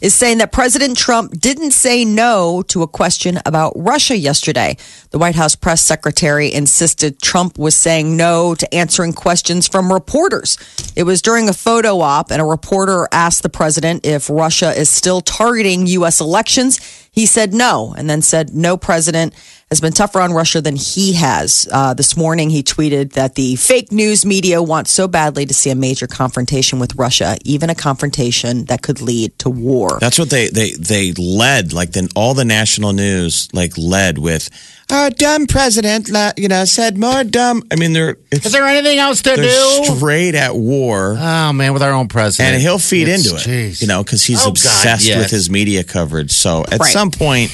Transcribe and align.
is 0.00 0.14
saying 0.14 0.38
that 0.38 0.52
President 0.52 0.96
Trump 0.96 1.38
didn't 1.38 1.72
say 1.72 2.04
no 2.04 2.62
to 2.68 2.82
a 2.82 2.88
question 2.88 3.38
about 3.44 3.72
Russia 3.76 4.16
yesterday. 4.16 4.76
The 5.10 5.18
White 5.18 5.34
House 5.34 5.56
press 5.56 5.82
secretary 5.82 6.52
insisted 6.52 7.20
Trump 7.20 7.58
was 7.58 7.74
saying 7.74 8.16
no 8.16 8.54
to 8.54 8.74
answering 8.74 9.12
questions 9.12 9.66
from 9.66 9.92
reporters. 9.92 10.58
It 10.96 11.04
was 11.04 11.22
during 11.22 11.48
a 11.48 11.52
photo 11.52 12.00
op, 12.00 12.30
and 12.30 12.40
a 12.40 12.44
reporter 12.44 13.08
asked 13.12 13.42
the 13.42 13.48
president 13.48 14.06
if 14.06 14.30
Russia 14.30 14.72
is 14.72 14.90
still 14.90 15.20
targeting 15.20 15.86
U.S. 15.86 16.20
elections. 16.20 16.78
He 17.10 17.26
said 17.26 17.52
no, 17.52 17.94
and 17.96 18.08
then 18.08 18.22
said, 18.22 18.54
No 18.54 18.76
president 18.76 19.34
has 19.70 19.80
been 19.82 19.92
tougher 19.92 20.20
on 20.20 20.32
Russia 20.32 20.62
than 20.62 20.76
he 20.76 21.12
has. 21.12 21.68
Uh, 21.70 21.92
this 21.92 22.16
morning, 22.16 22.48
he 22.48 22.62
tweeted 22.62 23.12
that 23.12 23.34
the 23.34 23.54
fake 23.56 23.92
news 23.92 24.24
media 24.24 24.62
wants 24.62 24.90
so 24.90 25.06
badly 25.06 25.44
to 25.44 25.52
see 25.52 25.68
a 25.68 25.74
major 25.74 26.06
confrontation 26.06 26.78
with 26.78 26.94
Russia, 26.96 27.36
even 27.44 27.68
a 27.68 27.74
confrontation 27.74 28.64
that 28.66 28.80
could 28.82 29.02
lead 29.02 29.38
to 29.40 29.50
war. 29.50 29.98
That's 30.00 30.18
what 30.18 30.30
they 30.30 30.48
they 30.48 30.72
they 30.72 31.12
led 31.12 31.72
like 31.74 31.92
then 31.92 32.08
all 32.16 32.32
the 32.32 32.46
national 32.46 32.94
news 32.94 33.48
like 33.52 33.76
led 33.76 34.16
with 34.16 34.48
our 34.90 35.10
dumb 35.10 35.46
president 35.46 36.08
la- 36.08 36.32
you 36.38 36.48
know 36.48 36.64
said 36.64 36.96
more 36.96 37.22
dumb. 37.22 37.62
I 37.70 37.76
mean 37.76 37.92
they're 37.92 38.16
Is 38.32 38.50
there 38.52 38.64
anything 38.64 38.98
else 38.98 39.20
to 39.22 39.36
do? 39.36 39.84
straight 39.96 40.34
at 40.34 40.56
war. 40.56 41.14
Oh 41.18 41.52
man, 41.52 41.74
with 41.74 41.82
our 41.82 41.92
own 41.92 42.08
president, 42.08 42.54
and 42.54 42.62
he'll 42.62 42.78
feed 42.78 43.02
It's- 43.08 43.26
into 43.26 43.36
it, 43.36 43.42
jeez. 43.70 43.82
you 43.82 43.86
know, 43.86 44.02
because 44.02 44.24
he's 44.24 44.40
Oh, 44.40 44.44
God, 44.46 44.50
obsessed 44.52 45.06
yes. 45.06 45.18
with 45.18 45.30
his 45.30 45.50
media 45.50 45.84
coverage. 45.84 46.30
So 46.32 46.64
at 46.72 46.80
Right. 46.80 46.90
some 46.92 47.10
point, 47.10 47.50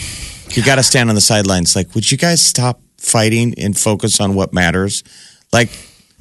you 0.51 0.63
got 0.65 0.77
to 0.77 0.83
stand 0.83 1.09
on 1.09 1.15
the 1.15 1.21
sidelines. 1.21 1.75
Like, 1.77 1.95
would 1.95 2.11
you 2.11 2.19
guys 2.19 2.41
stop 2.43 2.81
fighting 2.99 3.55
and 3.59 3.77
focus 3.77 4.21
on 4.21 4.35
what 4.35 4.53
matters? 4.53 5.03
Like, 5.53 5.71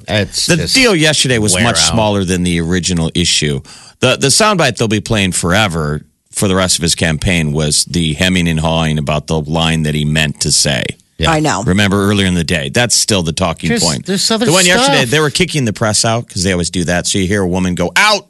It's 0.08 0.46
the 0.46 0.56
deal 0.72 0.94
yesterday 0.94 1.38
was 1.38 1.54
much 1.54 1.76
out. 1.76 1.92
smaller 1.92 2.24
than 2.24 2.42
the 2.42 2.60
original 2.60 3.10
issue. 3.14 3.60
The 4.00 4.16
the 4.16 4.28
soundbite 4.28 4.76
they'll 4.76 4.88
be 4.88 5.00
playing 5.00 5.32
forever 5.32 6.02
for 6.30 6.48
the 6.48 6.54
rest 6.56 6.78
of 6.78 6.82
his 6.82 6.94
campaign 6.94 7.52
was 7.52 7.84
the 7.84 8.14
hemming 8.14 8.48
and 8.48 8.58
hawing 8.60 8.98
about 8.98 9.28
the 9.28 9.40
line 9.40 9.84
that 9.84 9.94
he 9.94 10.04
meant 10.04 10.40
to 10.42 10.50
say. 10.52 10.84
Yeah. 11.16 11.30
I 11.30 11.38
know. 11.38 11.62
Remember 11.62 11.96
earlier 12.10 12.26
in 12.26 12.34
the 12.34 12.42
day, 12.44 12.70
that's 12.70 12.94
still 12.96 13.22
the 13.22 13.32
talking 13.32 13.68
There's- 13.68 13.84
point. 13.84 14.04
there's 14.04 14.28
other 14.32 14.46
the 14.46 14.52
one 14.52 14.66
yesterday, 14.66 15.04
they 15.04 15.20
were 15.20 15.30
kicking 15.30 15.64
the 15.64 15.72
press 15.72 16.04
out 16.04 16.26
because 16.26 16.42
they 16.42 16.50
always 16.50 16.70
do 16.70 16.82
that. 16.84 17.06
So 17.06 17.18
you 17.18 17.28
hear 17.28 17.42
a 17.42 17.46
woman 17.48 17.76
go 17.76 17.92
out, 17.94 18.26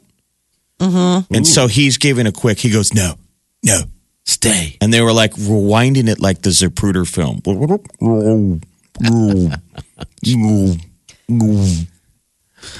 mm-hmm. 0.79 1.33
and 1.33 1.47
so 1.47 1.65
he's 1.67 1.97
giving 1.97 2.27
a 2.27 2.31
quick. 2.31 2.59
He 2.59 2.69
goes, 2.69 2.93
"No, 2.93 3.15
no, 3.63 3.81
Stay. 4.25 4.77
and 4.81 4.91
they 4.93 5.01
were 5.01 5.13
like 5.13 5.33
rewinding 5.33 6.09
it 6.09 6.19
like 6.19 6.41
the 6.41 6.49
Zapruder 6.49 7.07
film. 7.07 7.41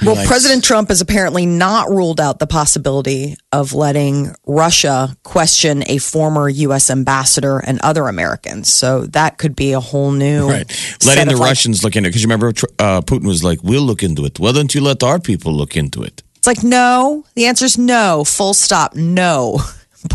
Well, 0.01 0.15
Like- 0.15 0.27
President 0.27 0.63
Trump 0.63 0.89
has 0.89 0.99
apparently 1.01 1.45
not 1.45 1.89
ruled 1.91 2.19
out 2.19 2.39
the 2.39 2.47
possibility 2.47 3.37
of 3.51 3.73
letting 3.73 4.33
Russia 4.47 5.15
question 5.23 5.83
a 5.87 5.99
former 5.99 6.49
U.S. 6.49 6.89
ambassador 6.89 7.59
and 7.59 7.79
other 7.81 8.07
Americans. 8.07 8.73
So 8.73 9.05
that 9.07 9.37
could 9.37 9.55
be 9.55 9.73
a 9.73 9.79
whole 9.79 10.11
new 10.11 10.49
Right. 10.49 10.97
Letting 11.05 11.27
the 11.27 11.33
of, 11.35 11.39
like- 11.39 11.49
Russians 11.49 11.83
look 11.83 11.95
into 11.95 12.07
it. 12.07 12.11
Because 12.11 12.23
you 12.23 12.27
remember 12.27 12.47
uh, 12.79 13.01
Putin 13.01 13.27
was 13.27 13.43
like, 13.43 13.59
we'll 13.63 13.83
look 13.83 14.01
into 14.01 14.25
it. 14.25 14.39
Why 14.39 14.51
don't 14.51 14.73
you 14.73 14.81
let 14.81 15.03
our 15.03 15.19
people 15.19 15.53
look 15.53 15.77
into 15.77 16.01
it? 16.01 16.23
It's 16.37 16.47
like 16.47 16.63
no. 16.63 17.23
The 17.35 17.45
answer 17.45 17.65
is 17.65 17.77
no. 17.77 18.23
Full 18.23 18.53
stop. 18.55 18.95
No. 18.95 19.61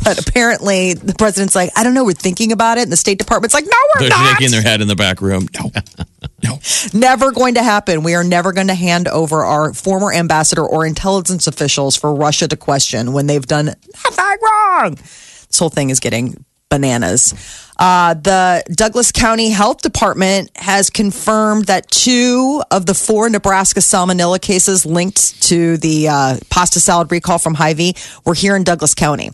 But 0.04 0.26
apparently, 0.26 0.94
the 0.94 1.14
president's 1.14 1.54
like, 1.54 1.70
I 1.76 1.84
don't 1.84 1.94
know. 1.94 2.04
We're 2.04 2.12
thinking 2.12 2.52
about 2.52 2.78
it, 2.78 2.82
and 2.82 2.92
the 2.92 2.96
State 2.96 3.18
Department's 3.18 3.54
like, 3.54 3.64
No, 3.64 3.70
we're 3.70 4.08
not. 4.08 4.16
They're 4.16 4.24
not. 4.24 4.30
shaking 4.32 4.50
their 4.50 4.62
head 4.62 4.80
in 4.80 4.88
the 4.88 4.96
back 4.96 5.20
room. 5.20 5.48
No, 5.58 5.70
no. 6.44 6.58
Never 6.92 7.32
going 7.32 7.54
to 7.54 7.62
happen. 7.62 8.02
We 8.02 8.14
are 8.14 8.24
never 8.24 8.52
going 8.52 8.68
to 8.68 8.74
hand 8.74 9.08
over 9.08 9.44
our 9.44 9.72
former 9.74 10.12
ambassador 10.12 10.64
or 10.64 10.86
intelligence 10.86 11.46
officials 11.46 11.96
for 11.96 12.14
Russia 12.14 12.48
to 12.48 12.56
question 12.56 13.12
when 13.12 13.26
they've 13.26 13.46
done 13.46 13.66
nothing 13.66 14.36
wrong. 14.42 14.94
This 14.94 15.58
whole 15.58 15.70
thing 15.70 15.90
is 15.90 16.00
getting 16.00 16.44
bananas. 16.68 17.34
Uh, 17.78 18.14
the 18.14 18.62
Douglas 18.70 19.10
County 19.10 19.50
Health 19.50 19.80
Department 19.82 20.50
has 20.56 20.90
confirmed 20.90 21.64
that 21.64 21.90
two 21.90 22.62
of 22.70 22.86
the 22.86 22.94
four 22.94 23.28
Nebraska 23.28 23.80
salmonella 23.80 24.40
cases 24.40 24.86
linked 24.86 25.42
to 25.44 25.78
the 25.78 26.08
uh, 26.08 26.36
pasta 26.50 26.78
salad 26.78 27.10
recall 27.10 27.38
from 27.38 27.54
Hy-Vee 27.54 27.94
were 28.24 28.34
here 28.34 28.54
in 28.54 28.64
Douglas 28.64 28.94
County. 28.94 29.30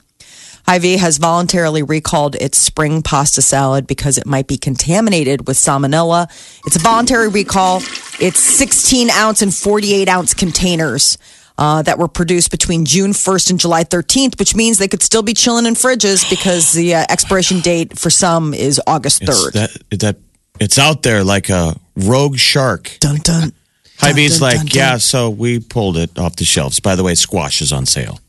Hy-Vee 0.66 0.96
has 0.96 1.18
voluntarily 1.18 1.82
recalled 1.82 2.34
its 2.36 2.58
spring 2.58 3.02
pasta 3.02 3.40
salad 3.40 3.86
because 3.86 4.18
it 4.18 4.26
might 4.26 4.48
be 4.48 4.56
contaminated 4.58 5.46
with 5.46 5.56
salmonella. 5.56 6.26
It's 6.66 6.74
a 6.74 6.80
voluntary 6.80 7.28
recall. 7.28 7.78
It's 8.20 8.40
16 8.40 9.10
ounce 9.10 9.42
and 9.42 9.54
48 9.54 10.08
ounce 10.08 10.34
containers 10.34 11.18
uh, 11.56 11.82
that 11.82 11.98
were 11.98 12.08
produced 12.08 12.50
between 12.50 12.84
June 12.84 13.12
1st 13.12 13.50
and 13.50 13.60
July 13.60 13.84
13th, 13.84 14.38
which 14.38 14.54
means 14.56 14.78
they 14.78 14.88
could 14.88 15.02
still 15.02 15.22
be 15.22 15.34
chilling 15.34 15.66
in 15.66 15.74
fridges 15.74 16.28
because 16.28 16.72
the 16.72 16.96
uh, 16.96 17.04
expiration 17.08 17.60
date 17.60 17.96
for 17.98 18.10
some 18.10 18.52
is 18.52 18.80
August 18.86 19.22
3rd. 19.22 19.46
It's 19.46 19.52
that, 19.54 20.00
that, 20.00 20.16
it's 20.58 20.78
out 20.78 21.02
there 21.02 21.22
like 21.22 21.48
a 21.48 21.76
rogue 21.96 22.38
shark. 22.38 22.96
dun 23.00 23.16
dun. 23.22 23.52
Hy-Vee's 23.98 24.40
dun, 24.40 24.42
like, 24.42 24.56
dun, 24.56 24.66
dun. 24.66 24.76
yeah, 24.76 24.96
so 24.98 25.30
we 25.30 25.60
pulled 25.60 25.96
it 25.96 26.18
off 26.18 26.36
the 26.36 26.44
shelves. 26.44 26.80
By 26.80 26.96
the 26.96 27.04
way, 27.04 27.14
squash 27.14 27.62
is 27.62 27.72
on 27.72 27.86
sale. 27.86 28.20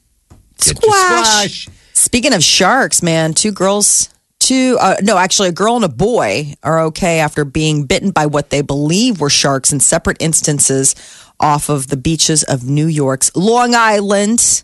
Squash. 0.60 1.68
Speaking 1.98 2.34
of 2.34 2.44
sharks, 2.44 3.02
man, 3.02 3.34
two 3.34 3.52
girls, 3.52 4.10
two, 4.40 4.78
uh, 4.80 4.98
no, 5.02 5.18
actually, 5.18 5.50
a 5.50 5.52
girl 5.52 5.76
and 5.76 5.84
a 5.84 5.90
boy 5.90 6.54
are 6.62 6.80
okay 6.86 7.20
after 7.20 7.44
being 7.44 7.86
bitten 7.86 8.12
by 8.12 8.28
what 8.28 8.52
they 8.52 8.62
believe 8.62 9.20
were 9.20 9.32
sharks 9.32 9.74
in 9.74 9.80
separate 9.80 10.18
instances 10.20 10.96
off 11.40 11.70
of 11.70 11.88
the 11.88 11.98
beaches 11.98 12.44
of 12.44 12.70
New 12.70 12.86
York's 12.86 13.36
Long 13.36 13.74
Island. 13.74 14.64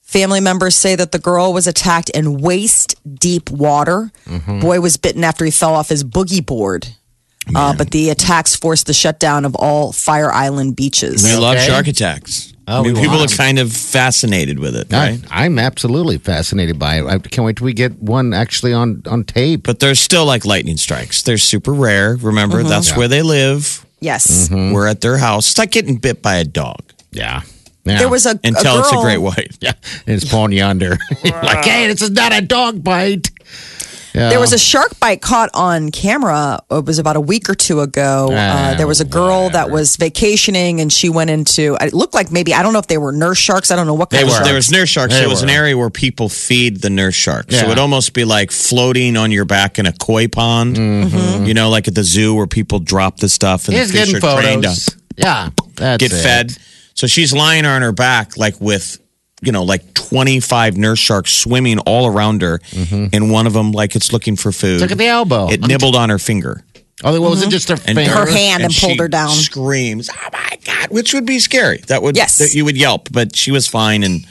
Family 0.00 0.40
members 0.40 0.74
say 0.74 0.96
that 0.96 1.12
the 1.12 1.18
girl 1.18 1.52
was 1.52 1.66
attacked 1.66 2.10
in 2.10 2.38
waist 2.38 2.96
deep 3.14 3.48
water. 3.50 4.10
Boy 4.60 4.80
was 4.80 4.96
bitten 4.96 5.22
after 5.24 5.44
he 5.44 5.50
fell 5.52 5.74
off 5.74 5.88
his 5.88 6.02
boogie 6.04 6.44
board. 6.44 6.88
Uh, 7.54 7.74
but 7.76 7.90
the 7.90 8.10
attacks 8.10 8.54
forced 8.54 8.86
the 8.86 8.92
shutdown 8.92 9.44
of 9.44 9.54
all 9.56 9.92
Fire 9.92 10.30
Island 10.32 10.76
beaches. 10.76 11.24
We 11.24 11.34
love 11.36 11.58
shark 11.58 11.86
attacks. 11.86 12.51
Oh, 12.68 12.80
I 12.80 12.82
mean, 12.82 12.94
people 12.94 13.18
are 13.18 13.26
kind 13.26 13.58
of 13.58 13.72
fascinated 13.72 14.58
with 14.58 14.76
it, 14.76 14.92
right? 14.92 15.20
I, 15.30 15.44
I'm 15.44 15.58
absolutely 15.58 16.18
fascinated 16.18 16.78
by 16.78 17.00
it. 17.00 17.06
I 17.06 17.18
can't 17.18 17.44
wait 17.44 17.56
till 17.56 17.64
we 17.64 17.72
get 17.72 18.00
one 18.00 18.32
actually 18.32 18.72
on 18.72 19.02
on 19.06 19.24
tape. 19.24 19.64
But 19.64 19.80
there's 19.80 19.98
still 19.98 20.24
like 20.24 20.44
lightning 20.44 20.76
strikes. 20.76 21.22
They're 21.22 21.38
super 21.38 21.72
rare. 21.72 22.16
Remember, 22.16 22.58
mm-hmm. 22.58 22.68
that's 22.68 22.96
where 22.96 23.08
they 23.08 23.22
live. 23.22 23.84
Yes. 24.00 24.48
Mm-hmm. 24.48 24.72
We're 24.72 24.86
at 24.86 25.00
their 25.00 25.16
house. 25.16 25.50
It's 25.50 25.58
like 25.58 25.70
getting 25.70 25.96
bit 25.96 26.22
by 26.22 26.36
a 26.36 26.44
dog 26.44 26.82
Yeah. 27.12 27.42
yeah. 27.84 27.98
There 27.98 28.08
was 28.08 28.26
a, 28.26 28.30
a 28.30 28.40
until 28.42 28.80
it's 28.80 28.92
a 28.92 29.00
great 29.00 29.18
white. 29.18 29.56
yeah, 29.60 29.74
and 30.06 30.16
it's 30.16 30.28
pulling 30.28 30.52
you 30.52 30.64
under. 30.64 30.90
like, 31.24 31.64
hey, 31.64 31.86
this 31.88 32.02
is 32.02 32.10
not 32.10 32.32
a 32.32 32.40
dog 32.40 32.82
bite. 32.82 33.30
Yeah. 34.14 34.28
There 34.28 34.40
was 34.40 34.52
a 34.52 34.58
shark 34.58 34.98
bite 35.00 35.22
caught 35.22 35.48
on 35.54 35.90
camera. 35.90 36.60
It 36.70 36.84
was 36.84 36.98
about 36.98 37.16
a 37.16 37.20
week 37.20 37.48
or 37.48 37.54
two 37.54 37.80
ago. 37.80 38.28
Uh, 38.30 38.34
Ah, 38.52 38.74
there 38.76 38.86
was 38.86 39.00
a 39.00 39.04
girl 39.06 39.48
that 39.50 39.70
was 39.70 39.96
vacationing 39.96 40.80
and 40.80 40.92
she 40.92 41.08
went 41.08 41.30
into. 41.30 41.76
It 41.80 41.94
looked 41.94 42.12
like 42.12 42.30
maybe 42.30 42.52
I 42.52 42.62
don't 42.62 42.72
know 42.74 42.78
if 42.78 42.88
they 42.88 42.98
were 42.98 43.12
nurse 43.12 43.38
sharks. 43.38 43.70
I 43.70 43.76
don't 43.76 43.86
know 43.86 43.94
what 43.94 44.10
They 44.10 44.18
kind 44.18 44.30
were. 44.30 44.38
of 44.38 44.44
There 44.44 44.54
was 44.54 44.70
nurse 44.70 44.88
sharks. 44.90 45.14
They 45.14 45.20
There 45.20 45.28
was 45.30 45.42
an 45.42 45.48
area 45.50 45.76
where 45.78 45.88
people 45.90 46.28
feed 46.28 46.82
the 46.82 46.90
nurse 46.90 47.14
sharks. 47.14 47.58
So 47.58 47.64
it'd 47.66 47.78
almost 47.78 48.12
be 48.12 48.24
like 48.24 48.50
floating 48.50 49.16
on 49.16 49.30
your 49.32 49.44
back 49.46 49.78
in 49.78 49.86
a 49.86 49.92
koi 49.92 50.28
pond. 50.28 50.76
Mm-hmm. 50.76 51.46
You 51.46 51.54
know, 51.54 51.70
like 51.70 51.88
at 51.88 51.94
the 51.94 52.04
zoo 52.04 52.34
where 52.34 52.46
people 52.46 52.80
drop 52.80 53.16
the 53.18 53.28
stuff 53.28 53.66
and 53.68 53.76
He's 53.76 53.92
the 53.92 53.98
fish 53.98 54.12
getting 54.12 54.28
are 54.28 54.40
trained 54.42 54.64
photos. 54.64 54.84
to 54.86 54.96
Yeah, 55.16 55.50
that's 55.76 56.00
get 56.00 56.12
it. 56.12 56.22
fed. 56.22 56.52
So 56.94 57.06
she's 57.06 57.32
lying 57.32 57.64
on 57.64 57.80
her 57.82 57.92
back, 57.92 58.36
like 58.36 58.60
with, 58.60 58.98
you 59.42 59.52
know, 59.52 59.64
like 59.64 59.92
25 59.94 60.76
nurse 60.76 60.98
sharks 60.98 61.32
swimming 61.32 61.78
all 61.80 62.06
around 62.06 62.42
her. 62.42 62.58
Mm-hmm. 62.70 63.06
And 63.12 63.30
one 63.30 63.46
of 63.46 63.52
them, 63.52 63.72
like, 63.72 63.96
it's 63.96 64.12
looking 64.12 64.36
for 64.36 64.52
food. 64.52 64.80
Look 64.80 64.92
at 64.92 64.98
the 64.98 65.06
elbow. 65.06 65.48
It 65.50 65.60
nibbled 65.66 65.96
on 65.96 66.08
her 66.10 66.18
finger. 66.18 66.64
Oh, 67.04 67.20
what 67.20 67.30
was 67.30 67.40
it? 67.42 67.46
Mm-hmm. 67.46 67.50
Just 67.50 67.68
her 67.68 67.74
and 67.74 67.96
finger? 67.98 68.12
Her 68.14 68.30
hand 68.30 68.62
and 68.62 68.72
she 68.72 68.86
pulled 68.86 69.00
her 69.00 69.08
down. 69.08 69.30
Screams, 69.30 70.08
"Oh 70.08 70.28
my 70.32 70.58
god!" 70.64 70.90
Which 70.90 71.12
would 71.14 71.26
be 71.26 71.40
scary. 71.40 71.78
That 71.88 72.00
would 72.00 72.16
Yes. 72.16 72.38
that 72.38 72.54
you 72.54 72.64
would 72.64 72.76
yelp, 72.76 73.08
but 73.10 73.34
she 73.34 73.50
was 73.50 73.66
fine, 73.66 74.04
and 74.04 74.24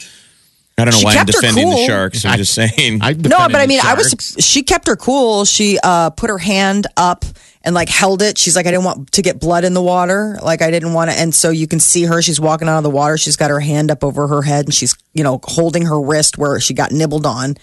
I 0.81 0.85
don't 0.85 0.93
know 0.93 0.99
She 0.99 1.05
why 1.05 1.11
I'm 1.11 1.17
kept 1.17 1.33
her 1.35 1.41
defending 1.41 1.69
the 1.69 1.75
cool. 1.75 1.87
sharks. 1.87 2.25
I'm 2.25 2.37
just 2.37 2.53
saying. 2.53 2.99
I 3.01 3.13
No, 3.13 3.37
but 3.47 3.55
I 3.55 3.67
mean, 3.67 3.79
I 3.83 3.93
was. 3.93 4.35
She 4.39 4.63
kept 4.63 4.87
her 4.87 4.95
cool. 4.95 5.45
She 5.45 5.77
uh, 5.83 6.09
put 6.11 6.29
her 6.29 6.37
hand 6.37 6.87
up 6.97 7.23
and 7.63 7.75
like 7.75 7.89
held 7.89 8.23
it. 8.23 8.39
She's 8.39 8.55
like, 8.55 8.65
I 8.65 8.71
didn't 8.71 8.85
want 8.85 9.11
to 9.11 9.21
get 9.21 9.39
blood 9.39 9.63
in 9.63 9.73
the 9.75 9.81
water. 9.83 10.39
Like 10.41 10.61
I 10.63 10.71
didn't 10.71 10.93
want 10.93 11.11
to. 11.11 11.17
And 11.17 11.33
so 11.33 11.51
you 11.51 11.67
can 11.67 11.79
see 11.79 12.03
her. 12.05 12.21
She's 12.21 12.39
walking 12.41 12.67
out 12.67 12.77
of 12.77 12.83
the 12.83 12.89
water. 12.89 13.17
She's 13.17 13.35
got 13.35 13.51
her 13.51 13.59
hand 13.59 13.91
up 13.91 14.03
over 14.03 14.27
her 14.27 14.41
head 14.41 14.65
and 14.65 14.73
she's 14.73 14.95
you 15.13 15.23
know 15.23 15.39
holding 15.43 15.85
her 15.85 16.01
wrist 16.01 16.37
where 16.39 16.59
she 16.59 16.73
got 16.73 16.91
nibbled 16.91 17.25
on. 17.27 17.55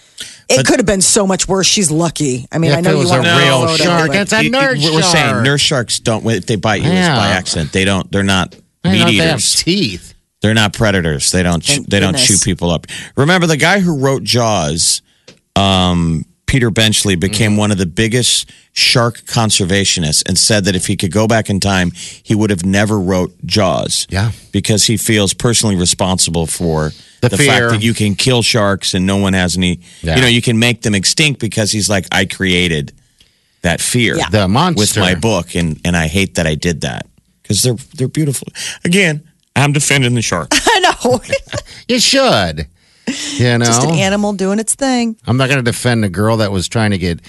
It 0.49 0.65
could 0.65 0.77
have 0.77 0.85
been 0.85 1.01
so 1.01 1.27
much 1.27 1.47
worse. 1.47 1.67
She's 1.67 1.91
lucky. 1.91 2.47
I 2.51 2.57
mean, 2.59 2.71
Yeah, 2.71 2.77
I 2.77 2.81
know 2.81 2.91
it 2.91 2.93
you 2.93 2.99
was 2.99 3.09
want 3.09 3.25
a 3.27 3.29
to 3.29 3.37
real 3.37 3.67
photo, 3.67 3.83
shark, 3.83 4.07
but- 4.07 4.15
it's 4.15 4.33
a 4.33 4.43
You- 4.45 4.49
nurse 4.51 4.79
We're 4.89 5.01
saying 5.03 5.43
nurse 5.43 5.61
sharks 5.61 5.99
don't. 5.99 6.25
If 6.25 6.45
they 6.45 6.55
bite 6.55 6.81
you, 6.81 6.89
it's 6.89 7.07
by 7.09 7.27
accident. 7.27 7.71
They 7.73 7.83
don't. 7.85 8.09
They're 8.11 8.23
not 8.23 8.55
I 8.83 8.91
meat 8.93 8.97
don't 8.99 9.05
know 9.07 9.11
if 9.11 9.17
they 9.17 9.25
have 9.27 9.39
eaters. 9.39 9.55
teeth. 9.55 10.13
They're 10.41 10.53
not 10.53 10.73
predators. 10.73 11.31
They 11.31 11.43
don't. 11.43 11.63
Thank 11.63 11.87
they 11.89 11.99
don't 11.99 12.17
chew 12.17 12.37
people 12.43 12.69
up. 12.69 12.87
Remember 13.17 13.45
the 13.47 13.57
guy 13.57 13.79
who 13.79 13.97
wrote 13.99 14.23
Jaws, 14.23 15.01
um, 15.55 16.23
Peter 16.45 16.71
Benchley, 16.71 17.15
became 17.15 17.51
Mm-hmm. 17.51 17.59
one 17.59 17.71
of 17.71 17.77
the 17.77 17.85
biggest 17.85 18.49
shark 18.71 19.19
conservationists, 19.25 20.23
and 20.27 20.37
said 20.37 20.63
that 20.65 20.75
if 20.75 20.87
he 20.87 20.95
could 20.95 21.11
go 21.11 21.27
back 21.27 21.49
in 21.49 21.59
time, 21.59 21.91
he 22.23 22.33
would 22.35 22.49
have 22.49 22.65
never 22.65 22.97
wrote 22.99 23.33
Jaws. 23.45 24.07
Yeah. 24.09 24.31
because 24.53 24.85
he 24.85 24.95
feels 24.97 25.33
personally 25.33 25.75
responsible 25.75 26.45
for 26.47 26.91
The 27.21 27.29
the, 27.29 27.37
fact 27.37 27.71
that 27.71 27.83
you 27.83 27.93
can 27.93 28.15
kill 28.15 28.41
sharks 28.41 28.93
and 28.93 29.05
no 29.05 29.17
one 29.17 29.33
has 29.33 29.57
any. 29.57 29.81
Yeah. 30.01 30.15
You 30.15 30.21
know, 30.21 30.27
you 30.27 30.41
can 30.41 30.57
make 30.57 30.81
them 30.83 30.95
extinct 30.95 31.41
because 31.41 31.71
he's 31.71 31.89
like, 31.89 32.05
I 32.11 32.23
created 32.25 32.93
that 33.61 33.81
fear 33.81 34.15
Yeah. 34.15 34.29
The 34.29 34.47
monster. 34.47 34.79
with 34.79 34.97
my 34.97 35.15
book, 35.15 35.53
and 35.55 35.79
and 35.83 35.97
I 35.97 36.07
hate 36.07 36.35
that 36.35 36.47
I 36.47 36.55
did 36.55 36.81
that 36.81 37.05
because 37.41 37.61
they're 37.61 37.75
they're 37.95 38.07
beautiful. 38.07 38.47
Again, 38.85 39.28
I'm 39.59 39.73
defending 39.73 40.15
the 40.15 40.21
shark. 40.21 40.49
I 40.53 40.79
know. 40.79 41.19
You 41.87 41.99
should. 41.99 42.67
You 43.37 43.57
know, 43.57 43.65
Just 43.65 43.83
an 43.83 43.95
animal 43.95 44.33
doing 44.33 44.59
its 44.59 44.75
thing. 44.75 45.15
I'm 45.25 45.37
not 45.37 45.49
going 45.49 45.63
to 45.63 45.71
defend 45.71 46.05
a 46.05 46.09
girl 46.09 46.37
that 46.37 46.51
was 46.51 46.67
trying 46.67 46.91
to 46.91 46.99
get, 46.99 47.19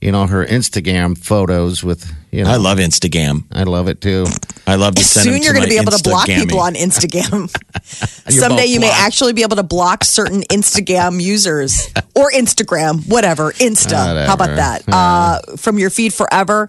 you 0.00 0.10
know, 0.10 0.26
her 0.26 0.44
Instagram 0.44 1.16
photos 1.16 1.84
with, 1.84 2.12
you 2.32 2.42
know. 2.42 2.50
I 2.50 2.56
love 2.56 2.78
Instagram. 2.78 3.44
I 3.52 3.62
love 3.62 3.86
it 3.88 4.00
too. 4.00 4.26
I 4.66 4.74
love 4.74 4.96
to 4.96 5.04
send 5.04 5.24
Soon 5.24 5.34
them 5.34 5.42
you're 5.42 5.52
going 5.52 5.62
to 5.64 5.70
be 5.70 5.78
able 5.78 5.92
to 5.92 6.02
block 6.02 6.26
people 6.26 6.58
on 6.58 6.74
Instagram. 6.74 7.48
Someday 7.84 8.62
both 8.62 8.68
you 8.68 8.80
may 8.80 8.90
actually 8.90 9.32
be 9.32 9.42
able 9.42 9.56
to 9.56 9.62
block 9.62 10.02
certain 10.02 10.42
Instagram 10.42 11.22
users 11.22 11.88
or 12.16 12.32
Instagram, 12.32 13.08
whatever, 13.08 13.52
Insta. 13.52 14.26
How 14.26 14.34
about 14.34 14.50
Whatever. 14.50 14.56
that? 14.56 14.82
Uh, 14.88 15.56
from 15.56 15.78
your 15.78 15.90
feed 15.90 16.12
forever. 16.12 16.68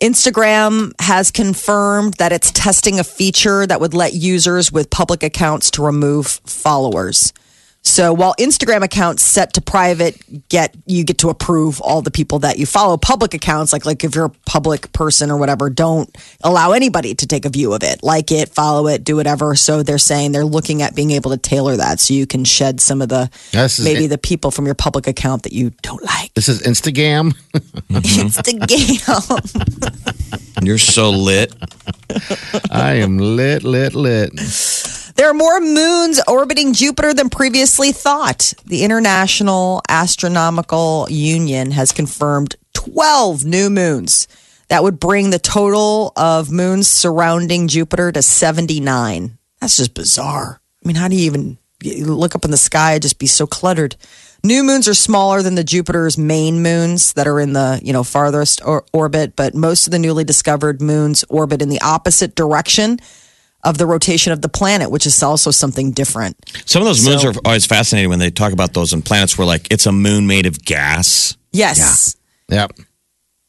Instagram 0.00 0.92
has 1.00 1.32
confirmed 1.32 2.14
that 2.14 2.30
it's 2.30 2.52
testing 2.52 3.00
a 3.00 3.04
feature 3.04 3.66
that 3.66 3.80
would 3.80 3.94
let 3.94 4.14
users 4.14 4.70
with 4.70 4.90
public 4.90 5.24
accounts 5.24 5.72
to 5.72 5.84
remove 5.84 6.26
followers. 6.46 7.32
So 7.88 8.12
while 8.12 8.34
Instagram 8.38 8.82
accounts 8.84 9.22
set 9.22 9.54
to 9.54 9.62
private 9.62 10.20
get 10.50 10.74
you 10.86 11.04
get 11.04 11.18
to 11.18 11.30
approve 11.30 11.80
all 11.80 12.02
the 12.02 12.10
people 12.10 12.38
that 12.40 12.58
you 12.58 12.66
follow, 12.66 12.98
public 12.98 13.32
accounts 13.32 13.72
like 13.72 13.86
like 13.86 14.04
if 14.04 14.14
you're 14.14 14.26
a 14.26 14.32
public 14.46 14.92
person 14.92 15.30
or 15.30 15.38
whatever, 15.38 15.70
don't 15.70 16.14
allow 16.44 16.72
anybody 16.72 17.14
to 17.14 17.26
take 17.26 17.46
a 17.46 17.48
view 17.48 17.72
of 17.72 17.82
it. 17.82 18.02
Like 18.02 18.30
it, 18.30 18.50
follow 18.50 18.88
it, 18.88 19.04
do 19.04 19.16
whatever. 19.16 19.54
So 19.56 19.82
they're 19.82 19.96
saying 19.98 20.32
they're 20.32 20.44
looking 20.44 20.82
at 20.82 20.94
being 20.94 21.10
able 21.12 21.30
to 21.30 21.38
tailor 21.38 21.76
that 21.78 21.98
so 21.98 22.12
you 22.12 22.26
can 22.26 22.44
shed 22.44 22.80
some 22.80 23.00
of 23.00 23.08
the 23.08 23.30
This 23.52 23.78
is- 23.78 23.84
maybe 23.86 24.06
the 24.06 24.18
people 24.18 24.50
from 24.50 24.66
your 24.66 24.74
public 24.74 25.06
account 25.06 25.44
that 25.44 25.54
you 25.54 25.72
don't 25.82 26.04
like. 26.04 26.34
This 26.34 26.48
is 26.48 26.60
Instagram. 26.62 27.34
It's 27.90 28.36
the 28.36 28.52
game. 30.60 30.62
You're 30.62 30.78
so 30.78 31.10
lit. 31.10 31.54
I 32.70 32.94
am 32.94 33.16
lit, 33.18 33.64
lit, 33.64 33.94
lit. 33.94 34.32
There 35.18 35.28
are 35.28 35.34
more 35.34 35.58
moons 35.58 36.20
orbiting 36.28 36.74
Jupiter 36.74 37.12
than 37.12 37.28
previously 37.28 37.90
thought. 37.90 38.54
The 38.64 38.84
International 38.84 39.82
Astronomical 39.88 41.08
Union 41.10 41.72
has 41.72 41.90
confirmed 41.90 42.54
12 42.74 43.44
new 43.44 43.68
moons. 43.68 44.28
That 44.68 44.84
would 44.84 45.00
bring 45.00 45.30
the 45.30 45.40
total 45.40 46.12
of 46.14 46.52
moons 46.52 46.86
surrounding 46.86 47.66
Jupiter 47.66 48.12
to 48.12 48.22
79. 48.22 49.36
That's 49.60 49.78
just 49.78 49.92
bizarre. 49.92 50.60
I 50.84 50.86
mean, 50.86 50.94
how 50.94 51.08
do 51.08 51.16
you 51.16 51.26
even 51.26 51.58
look 51.82 52.36
up 52.36 52.44
in 52.44 52.52
the 52.52 52.56
sky 52.56 52.92
and 52.92 53.02
just 53.02 53.18
be 53.18 53.26
so 53.26 53.44
cluttered? 53.44 53.96
New 54.44 54.62
moons 54.62 54.86
are 54.86 54.94
smaller 54.94 55.42
than 55.42 55.56
the 55.56 55.64
Jupiter's 55.64 56.16
main 56.16 56.62
moons 56.62 57.14
that 57.14 57.26
are 57.26 57.40
in 57.40 57.54
the, 57.54 57.80
you 57.82 57.92
know, 57.92 58.04
farthest 58.04 58.64
or- 58.64 58.84
orbit, 58.92 59.34
but 59.34 59.52
most 59.52 59.88
of 59.88 59.90
the 59.90 59.98
newly 59.98 60.22
discovered 60.22 60.80
moons 60.80 61.24
orbit 61.28 61.60
in 61.60 61.70
the 61.70 61.80
opposite 61.80 62.36
direction 62.36 63.00
of 63.64 63.76
the 63.78 63.86
rotation 63.86 64.32
of 64.32 64.40
the 64.42 64.48
planet, 64.48 64.90
which 64.90 65.04
is 65.06 65.22
also 65.22 65.50
something 65.50 65.90
different. 65.90 66.36
Some 66.64 66.82
of 66.82 66.86
those 66.86 67.04
moons 67.06 67.22
So- 67.22 67.30
are 67.30 67.34
always 67.44 67.66
fascinating 67.66 68.08
when 68.08 68.18
they 68.18 68.30
talk 68.30 68.52
about 68.52 68.72
those 68.74 68.92
and 68.92 69.04
planets 69.04 69.36
where 69.36 69.46
like 69.46 69.66
it's 69.70 69.86
a 69.86 69.92
moon 69.92 70.26
made 70.26 70.46
of 70.46 70.64
gas. 70.64 71.36
Yes. 71.52 72.16
Yep. 72.50 72.72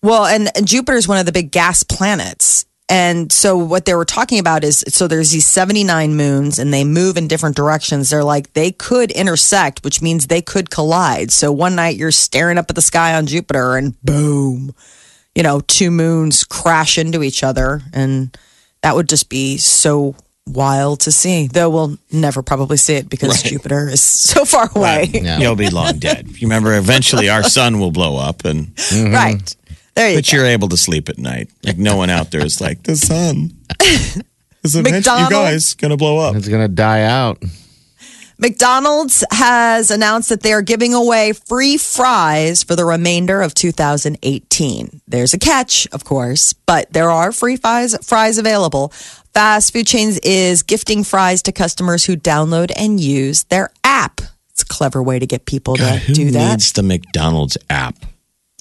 Well, 0.02 0.26
and, 0.26 0.50
and 0.56 0.68
Jupiter 0.68 0.98
is 0.98 1.08
one 1.08 1.18
of 1.18 1.26
the 1.26 1.32
big 1.32 1.52
gas 1.52 1.84
planets. 1.84 2.66
And 2.92 3.32
so 3.32 3.56
what 3.56 3.86
they 3.86 3.94
were 3.94 4.06
talking 4.06 4.40
about 4.40 4.64
is 4.64 4.84
so 4.88 5.08
there's 5.08 5.30
these 5.30 5.46
79 5.46 6.16
moons 6.16 6.58
and 6.58 6.74
they 6.74 6.84
move 6.84 7.18
in 7.18 7.28
different 7.28 7.56
directions. 7.56 8.10
They're 8.10 8.24
like 8.24 8.54
they 8.54 8.72
could 8.72 9.12
intersect, 9.12 9.84
which 9.84 10.02
means 10.02 10.26
they 10.26 10.42
could 10.42 10.72
collide. 10.72 11.30
So 11.32 11.52
one 11.52 11.76
night 11.76 11.98
you're 11.98 12.12
staring 12.12 12.58
up 12.58 12.66
at 12.70 12.76
the 12.76 12.82
sky 12.82 13.14
on 13.14 13.28
Jupiter 13.28 13.78
and 13.78 14.02
boom, 14.02 14.74
you 15.36 15.44
know, 15.44 15.60
two 15.62 15.92
moons 15.92 16.44
crash 16.44 16.98
into 16.98 17.22
each 17.22 17.44
other 17.44 17.82
and 17.94 18.36
that 18.81 18.96
would 18.96 19.10
just 19.10 19.30
be 19.30 19.58
so 19.58 20.16
wild 20.48 21.02
to 21.02 21.12
see. 21.12 21.48
Though 21.48 21.70
we'll 21.70 21.98
never 22.12 22.42
probably 22.42 22.78
see 22.78 22.96
it 22.96 23.10
because 23.10 23.44
Right. 23.44 23.52
Jupiter 23.52 23.90
is 23.90 24.02
so 24.02 24.46
far 24.46 24.70
away. 24.76 25.10
Yeah. 25.14 25.38
You'll 25.42 25.56
be 25.56 25.70
long 25.70 26.00
dead. 26.00 26.28
You 26.28 26.48
remember, 26.48 26.76
eventually 26.78 27.30
our 27.30 27.44
sun 27.44 27.80
will 27.80 27.92
blow 27.92 28.18
up, 28.18 28.46
and 28.46 28.72
Right. 28.94 29.56
There 29.96 30.10
you 30.12 30.18
but 30.18 30.30
go. 30.31 30.38
you're 30.38 30.46
able 30.46 30.70
to 30.70 30.78
sleep 30.78 31.10
at 31.10 31.18
night. 31.18 31.50
Like 31.64 31.78
no 31.78 31.98
one 31.98 32.10
out 32.10 32.31
there 32.31 32.46
is 32.46 32.62
like 32.62 32.84
the 32.84 32.96
sun. 32.96 33.52
Is 34.62 34.76
eventually 34.76 35.22
you 35.22 35.30
guys 35.30 35.74
gonna 35.74 35.96
blow 35.96 36.18
up? 36.20 36.36
It's 36.36 36.50
going 36.50 36.62
to 36.62 36.68
die 36.68 37.04
out. 37.04 37.42
McDonald's 38.42 39.26
has 39.32 39.92
announced 39.92 40.30
that 40.30 40.44
they 40.44 40.54
are 40.54 40.62
giving 40.62 40.94
away 40.94 41.34
free 41.34 41.76
fries 41.76 42.64
for 42.64 42.74
the 42.74 42.86
remainder 42.86 43.42
of 43.42 43.54
2018. 43.54 45.02
There's 45.06 45.34
a 45.34 45.38
catch, 45.38 45.88
of 45.92 46.06
course, 46.06 46.54
but 46.54 46.92
there 46.94 47.10
are 47.10 47.34
free 47.34 47.58
fries, 47.58 47.98
fries 48.02 48.38
available. 48.38 48.94
Fast 49.34 49.74
Food 49.74 49.88
Chains 49.88 50.20
is 50.20 50.64
gifting 50.64 51.04
fries 51.04 51.42
to 51.44 51.52
customers 51.52 52.06
who 52.06 52.16
download 52.16 52.72
and 52.78 52.98
use 52.98 53.44
their 53.44 53.72
app. 53.84 54.22
It's 54.52 54.62
a 54.62 54.66
clever 54.66 55.04
way 55.04 55.19
to 55.19 55.28
get 55.28 55.46
people 55.46 55.76
to 55.76 56.00
do 56.14 56.31
that. 56.31 56.40
Who 56.40 56.52
needs 56.52 56.72
the 56.72 56.84
McDonald's 56.84 57.58
app? 57.69 57.96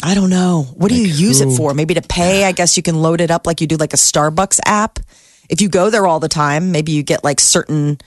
I 0.03 0.17
don't 0.17 0.31
know. 0.31 0.67
What 0.75 0.89
do 0.89 0.97
you 0.97 1.07
use 1.07 1.41
it 1.41 1.57
for? 1.57 1.73
Maybe 1.73 1.95
to 1.95 2.03
pay? 2.03 2.45
I 2.45 2.51
guess 2.51 2.77
you 2.77 2.83
can 2.83 2.97
load 2.97 3.21
it 3.21 3.31
up 3.31 3.47
like 3.47 3.61
you 3.61 3.69
do 3.69 3.77
like 3.77 3.93
a 3.93 3.97
Starbucks 3.97 4.59
app. 4.65 4.99
If 5.49 5.61
you 5.61 5.69
go 5.69 5.89
there 5.89 6.05
all 6.05 6.19
the 6.19 6.29
time, 6.29 6.73
maybe 6.73 6.91
you 6.91 7.05
get 7.05 7.23
like 7.23 7.39
certain 7.39 7.99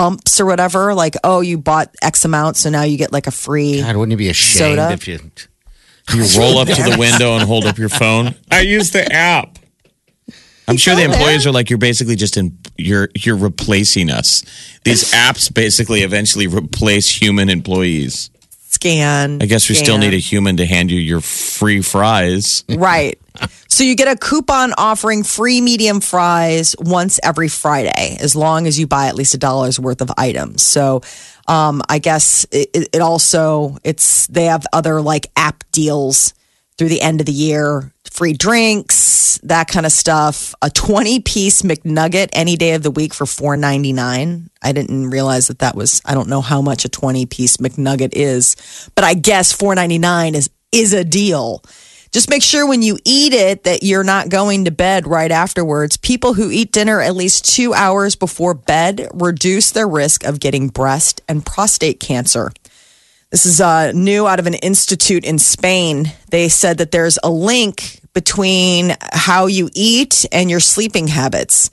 bumps 0.00 0.40
or 0.40 0.46
whatever. 0.46 0.94
Like, 0.94 1.14
oh, 1.24 1.40
you 1.40 1.58
bought 1.58 1.94
X 2.00 2.24
amount, 2.24 2.56
so 2.56 2.70
now 2.70 2.82
you 2.82 2.96
get 2.96 3.12
like 3.12 3.26
a 3.26 3.30
free. 3.30 3.82
God, 3.82 3.96
wouldn't 3.96 4.12
you 4.12 4.16
be 4.16 4.28
ashamed 4.30 4.78
Soda. 4.78 4.92
if 4.92 5.06
you. 5.06 5.18
You 6.14 6.26
roll 6.38 6.58
up 6.58 6.68
to 6.68 6.82
the 6.82 6.96
window 6.98 7.34
and 7.36 7.44
hold 7.44 7.66
up 7.66 7.78
your 7.78 7.90
phone. 7.90 8.34
I 8.50 8.60
use 8.60 8.90
the 8.90 9.12
app. 9.12 9.58
I'm 10.66 10.76
sure 10.76 10.94
the 10.94 11.02
go 11.02 11.08
there. 11.08 11.18
employees 11.18 11.46
are 11.46 11.52
like, 11.52 11.68
you're 11.68 11.78
basically 11.78 12.16
just 12.16 12.36
in, 12.36 12.58
you're 12.76 13.08
you're 13.14 13.36
replacing 13.36 14.10
us. 14.10 14.42
These 14.84 15.12
apps 15.12 15.52
basically 15.52 16.00
eventually 16.00 16.46
replace 16.46 17.08
human 17.20 17.50
employees. 17.50 18.30
Scan. 18.80 19.42
I 19.42 19.46
guess 19.46 19.68
we 19.68 19.74
still 19.74 19.98
need 19.98 20.14
a 20.14 20.18
human 20.18 20.56
to 20.56 20.64
hand 20.64 20.90
you 20.90 20.98
your 20.98 21.20
free 21.20 21.82
fries. 21.82 22.64
Right. 22.80 23.18
So 23.68 23.84
you 23.84 23.94
get 23.94 24.08
a 24.08 24.16
coupon 24.16 24.72
offering 24.76 25.22
free 25.22 25.60
medium 25.60 26.00
fries 26.00 26.74
once 26.78 27.20
every 27.22 27.48
Friday, 27.48 28.16
as 28.18 28.34
long 28.34 28.66
as 28.66 28.78
you 28.78 28.86
buy 28.86 29.08
at 29.08 29.14
least 29.14 29.34
a 29.34 29.38
dollar's 29.38 29.78
worth 29.78 30.00
of 30.00 30.10
items. 30.16 30.62
So 30.62 31.02
um, 31.46 31.82
I 31.88 31.98
guess 31.98 32.46
it, 32.50 32.70
it 32.72 32.88
it 32.94 33.00
also 33.02 33.76
it's 33.84 34.26
they 34.28 34.46
have 34.46 34.66
other 34.72 35.02
like 35.02 35.30
app 35.36 35.62
deals 35.72 36.32
through 36.78 36.88
the 36.88 37.02
end 37.02 37.20
of 37.20 37.26
the 37.26 37.32
year, 37.32 37.92
free 38.10 38.34
drinks, 38.34 39.38
that 39.44 39.68
kind 39.68 39.86
of 39.86 39.92
stuff. 39.92 40.54
A 40.60 40.68
twenty 40.68 41.20
piece 41.20 41.62
McNugget 41.62 42.28
any 42.32 42.56
day 42.56 42.74
of 42.74 42.82
the 42.82 42.90
week 42.90 43.14
for 43.14 43.26
four 43.26 43.56
ninety 43.56 43.92
nine. 43.92 44.50
I 44.62 44.72
didn't 44.72 45.10
realize 45.10 45.48
that 45.48 45.60
that 45.60 45.74
was. 45.74 46.02
I 46.04 46.14
don't 46.14 46.28
know 46.28 46.42
how 46.42 46.60
much 46.60 46.84
a 46.84 46.88
twenty 46.88 47.26
piece 47.26 47.56
McNugget 47.56 48.10
is, 48.12 48.90
but 48.94 49.04
I 49.04 49.14
guess 49.14 49.52
four 49.52 49.74
ninety 49.74 49.98
nine 49.98 50.34
is 50.34 50.50
is 50.72 50.92
a 50.92 51.04
deal. 51.04 51.62
Just 52.12 52.28
make 52.28 52.42
sure 52.42 52.66
when 52.66 52.82
you 52.82 52.98
eat 53.04 53.32
it 53.32 53.62
that 53.64 53.84
you're 53.84 54.02
not 54.02 54.30
going 54.30 54.64
to 54.64 54.72
bed 54.72 55.06
right 55.06 55.30
afterwards. 55.30 55.96
People 55.96 56.34
who 56.34 56.50
eat 56.50 56.72
dinner 56.72 57.00
at 57.00 57.14
least 57.14 57.54
two 57.54 57.72
hours 57.72 58.16
before 58.16 58.52
bed 58.52 59.08
reduce 59.14 59.70
their 59.70 59.86
risk 59.86 60.24
of 60.24 60.40
getting 60.40 60.68
breast 60.68 61.20
and 61.28 61.46
prostate 61.46 62.00
cancer. 62.00 62.50
This 63.30 63.46
is 63.46 63.60
uh, 63.60 63.92
new 63.92 64.26
out 64.26 64.40
of 64.40 64.46
an 64.46 64.54
institute 64.54 65.24
in 65.24 65.38
Spain. 65.38 66.12
They 66.30 66.48
said 66.48 66.78
that 66.78 66.90
there's 66.90 67.18
a 67.22 67.30
link 67.30 68.00
between 68.12 68.96
how 69.12 69.46
you 69.46 69.70
eat 69.72 70.26
and 70.32 70.50
your 70.50 70.58
sleeping 70.58 71.06
habits. 71.06 71.70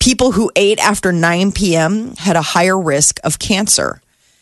People 0.00 0.32
who 0.32 0.50
ate 0.56 0.78
after 0.78 1.12
9 1.12 1.52
p.m. 1.52 2.16
had 2.16 2.36
a 2.36 2.42
higher 2.42 2.78
risk 2.78 3.20
of 3.22 3.38
cancer. 3.38 4.00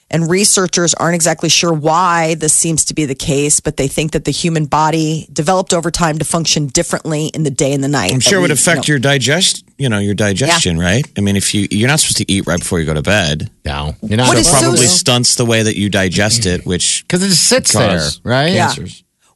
And 0.08 0.30
researchers 0.30 0.92
aren't 0.94 1.14
exactly 1.14 1.48
sure 1.48 1.72
why 1.72 2.34
this 2.34 2.52
seems 2.52 2.84
to 2.86 2.94
be 2.94 3.06
the 3.06 3.14
case, 3.14 3.60
but 3.60 3.78
they 3.78 3.88
think 3.88 4.12
that 4.12 4.26
the 4.26 4.30
human 4.30 4.66
body 4.66 5.26
developed 5.32 5.72
over 5.72 5.90
time 5.90 6.18
to 6.18 6.24
function 6.24 6.66
differently 6.66 7.28
in 7.28 7.44
the 7.44 7.50
day 7.50 7.72
and 7.72 7.82
the 7.82 7.88
night. 7.88 8.12
I'm 8.12 8.20
sure 8.20 8.38
it 8.38 8.42
would 8.42 8.50
least, 8.50 8.66
you 8.66 8.72
affect 8.72 8.88
know. 8.88 8.92
your 8.92 8.98
digest, 8.98 9.64
you 9.82 9.88
know, 9.88 9.98
your 9.98 10.14
digestion, 10.14 10.78
right? 10.78 11.04
I 11.16 11.20
mean, 11.20 11.36
if 11.36 11.54
you 11.54 11.68
you're 11.70 11.88
not 11.88 12.00
supposed 12.00 12.18
to 12.18 12.30
eat 12.30 12.46
right 12.46 12.58
before 12.58 12.80
you 12.80 12.86
go 12.86 12.94
to 12.94 13.02
bed, 13.02 13.50
No, 13.64 13.94
you're 14.02 14.16
not. 14.16 14.28
What 14.28 14.38
it 14.38 14.40
is 14.40 14.50
so- 14.50 14.60
probably 14.60 14.86
stunts 14.86 15.34
the 15.34 15.44
way 15.44 15.62
that 15.62 15.76
you 15.76 15.90
digest 15.90 16.46
it, 16.46 16.64
which 16.64 17.04
because 17.06 17.22
it 17.22 17.28
just 17.28 17.48
sits 17.48 17.72
there, 17.72 17.98
cause 17.98 18.20
right? 18.24 18.52
Yeah. 18.52 18.74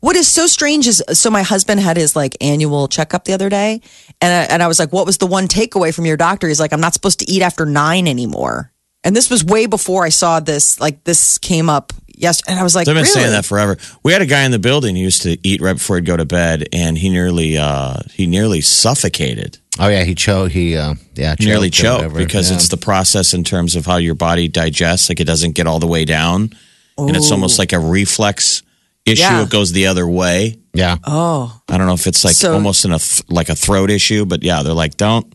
What 0.01 0.15
is 0.15 0.29
so 0.29 0.47
strange 0.47 0.87
is 0.87 1.03
so 1.13 1.31
my 1.31 1.43
husband 1.43 1.81
had 1.81 1.97
his 1.97 2.15
like 2.15 2.37
annual 2.41 2.87
checkup 2.87 3.25
the 3.25 3.33
other 3.33 3.49
day, 3.49 3.81
and 4.21 4.33
I, 4.33 4.55
and 4.55 4.63
I 4.63 4.69
was 4.69 4.79
like, 4.79 4.93
"What 4.93 5.05
was 5.07 5.19
the 5.19 5.27
one 5.27 5.49
takeaway 5.49 5.95
from 5.95 6.07
your 6.07 6.17
doctor?" 6.17 6.49
He's 6.49 6.61
like, 6.61 6.73
"I'm 6.73 6.81
not 6.81 6.95
supposed 6.95 7.19
to 7.21 7.31
eat 7.31 7.43
after 7.43 7.67
nine 7.67 8.07
anymore." 8.07 8.73
And 9.05 9.15
this 9.15 9.31
was 9.31 9.45
way 9.45 9.67
before 9.67 10.05
I 10.05 10.11
saw 10.11 10.41
this. 10.41 10.81
Like 10.81 11.05
this 11.05 11.39
came 11.39 11.69
up 11.69 11.93
yes. 12.17 12.43
and 12.49 12.59
I 12.59 12.63
was 12.63 12.75
like, 12.75 12.87
They've 12.87 12.95
been 12.95 13.03
really? 13.03 13.21
saying 13.21 13.31
that 13.31 13.45
forever. 13.45 13.77
We 14.03 14.13
had 14.13 14.23
a 14.23 14.27
guy 14.27 14.45
in 14.45 14.51
the 14.51 14.59
building 14.59 14.97
who 14.97 15.03
used 15.03 15.23
to 15.23 15.39
eat 15.47 15.61
right 15.61 15.75
before 15.75 15.97
he'd 15.97 16.07
go 16.07 16.17
to 16.17 16.25
bed, 16.25 16.69
and 16.73 16.99
he 16.99 17.09
nearly 17.09 17.57
uh, 17.57 17.99
he 18.13 18.27
nearly 18.27 18.61
suffocated, 18.61 19.59
Oh 19.79 19.89
yeah, 19.89 20.05
he 20.05 20.15
choked. 20.15 20.53
He 20.53 20.77
uh, 20.77 20.95
yeah, 21.15 21.35
choked 21.35 21.43
nearly 21.45 21.71
choked 21.71 22.15
because 22.15 22.51
Yeah. 22.51 22.57
it's 22.57 22.69
the 22.69 22.77
process 22.77 23.35
in 23.35 23.45
terms 23.45 23.77
of 23.77 23.85
how 23.87 23.97
your 23.97 24.15
body 24.15 24.49
digests. 24.49 25.09
Like 25.09 25.21
it 25.21 25.25
doesn't 25.27 25.53
get 25.53 25.67
all 25.67 25.79
the 25.79 25.87
way 25.87 26.05
down, 26.05 26.51
and 26.99 27.17
it's 27.17 27.31
almost 27.31 27.59
like 27.59 27.73
a 27.73 27.79
reflex 27.79 28.63
issue. 29.05 29.23
Yeah. 29.23 29.43
It 29.43 29.51
goes 29.51 29.73
the 29.73 29.87
other 29.87 30.07
way. 30.09 30.59
yeah. 30.73 30.97
Oh, 31.05 31.61
I 31.69 31.77
don't 31.79 31.87
know 31.87 31.95
if 31.95 32.07
it's 32.07 32.25
like 32.25 32.35
So- 32.37 32.55
almost 32.55 32.85
in 32.85 32.93
a 32.93 32.99
th- 32.99 33.23
like 33.29 33.49
a 33.49 33.55
throat 33.57 33.91
issue, 33.91 34.25
but 34.25 34.43
yeah, 34.43 34.63
they're 34.63 34.73
like 34.73 34.97
don't 34.97 35.27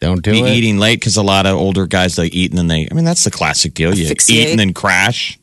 Don't 0.00 0.22
do 0.22 0.30
be 0.32 0.40
it. 0.40 0.48
eating 0.48 0.78
late 0.78 1.00
because 1.00 1.16
a 1.16 1.22
lot 1.22 1.46
of 1.46 1.56
older 1.56 1.86
guys 1.86 2.16
they 2.16 2.26
eat 2.26 2.50
and 2.50 2.58
then 2.58 2.68
they. 2.68 2.86
I 2.90 2.94
mean, 2.94 3.04
that's 3.04 3.24
the 3.24 3.30
classic 3.30 3.74
deal. 3.74 3.94
You 3.94 4.04
Asphyxiate. 4.04 4.46
eat 4.48 4.50
and 4.52 4.60
then 4.60 4.72
crash. 4.74 5.38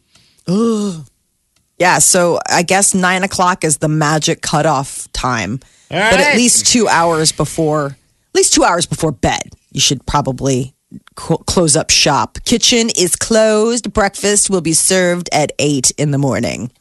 yeah. 0.47 1.99
So 1.99 2.39
I 2.49 2.63
guess 2.63 2.93
nine 2.93 3.23
o'clock 3.23 3.63
is 3.63 3.77
the 3.77 3.87
magic 3.89 4.41
cutoff 4.41 5.11
time, 5.13 5.59
but 5.89 5.97
at 6.19 6.35
least 6.35 6.67
two 6.67 6.87
hours 6.87 7.31
before, 7.31 7.97
at 8.33 8.37
least 8.37 8.53
two 8.53 8.63
hours 8.63 8.87
before 8.87 9.11
bed, 9.11 9.51
you 9.71 9.79
should 9.79 10.05
probably 10.07 10.73
close 11.15 11.75
up 11.75 11.91
shop. 11.91 12.39
Kitchen 12.45 12.89
is 12.97 13.15
closed. 13.15 13.93
Breakfast 13.93 14.49
will 14.49 14.61
be 14.61 14.73
served 14.73 15.29
at 15.31 15.51
eight 15.59 15.91
in 15.97 16.09
the 16.09 16.17
morning. 16.17 16.71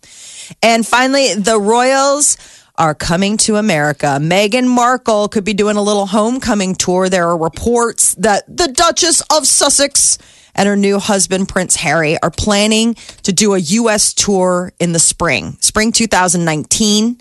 And 0.62 0.86
finally, 0.86 1.34
the 1.34 1.58
Royals 1.58 2.36
are 2.76 2.94
coming 2.94 3.36
to 3.36 3.56
America. 3.56 4.18
Meghan 4.20 4.66
Markle 4.66 5.28
could 5.28 5.44
be 5.44 5.52
doing 5.52 5.76
a 5.76 5.82
little 5.82 6.06
homecoming 6.06 6.74
tour. 6.74 7.08
There 7.08 7.28
are 7.28 7.36
reports 7.36 8.14
that 8.14 8.44
the 8.48 8.68
Duchess 8.68 9.22
of 9.30 9.46
Sussex 9.46 10.18
and 10.54 10.68
her 10.68 10.76
new 10.76 10.98
husband, 10.98 11.48
Prince 11.48 11.76
Harry, 11.76 12.20
are 12.22 12.30
planning 12.30 12.94
to 13.24 13.32
do 13.32 13.54
a 13.54 13.58
U.S. 13.58 14.14
tour 14.14 14.72
in 14.80 14.92
the 14.92 14.98
spring, 14.98 15.56
spring 15.60 15.92
2019. 15.92 17.20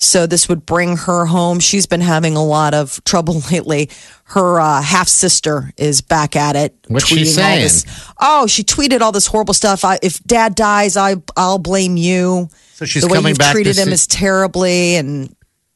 So 0.00 0.26
this 0.28 0.48
would 0.48 0.64
bring 0.64 0.96
her 0.96 1.26
home. 1.26 1.58
She's 1.58 1.86
been 1.86 2.00
having 2.00 2.36
a 2.36 2.44
lot 2.44 2.72
of 2.72 3.02
trouble 3.04 3.42
lately. 3.50 3.90
Her 4.24 4.60
uh, 4.60 4.80
half 4.80 5.08
sister 5.08 5.72
is 5.76 6.00
back 6.00 6.36
at 6.36 6.54
it. 6.54 6.74
What's 6.88 7.06
she 7.06 7.24
saying? 7.24 7.62
this- 7.62 7.84
Oh, 8.20 8.46
she 8.46 8.62
tweeted 8.62 9.00
all 9.00 9.10
this 9.12 9.26
horrible 9.26 9.54
stuff. 9.54 9.84
I, 9.84 9.98
if 10.02 10.22
dad 10.24 10.54
dies, 10.54 10.96
I 10.96 11.16
I'll 11.36 11.58
blame 11.58 11.96
you. 11.96 12.48
So 12.74 12.84
she's 12.84 13.02
the 13.02 13.08
way 13.08 13.14
coming 13.16 13.30
you've 13.30 13.38
back 13.38 13.48
to 13.48 13.52
treated 13.54 13.76
him 13.76 13.86
see- 13.88 13.92
is 13.94 14.06
terribly, 14.06 14.94
and 14.96 15.34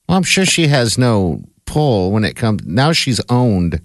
Well, 0.09 0.17
I'm 0.19 0.23
sure 0.23 0.47
she 0.47 0.69
has 0.69 0.97
no 0.99 1.43
pull 1.64 2.12
when 2.12 2.25
it 2.25 2.37
comes. 2.37 2.64
Now 2.64 2.93
she's 2.93 3.21
owned, 3.29 3.81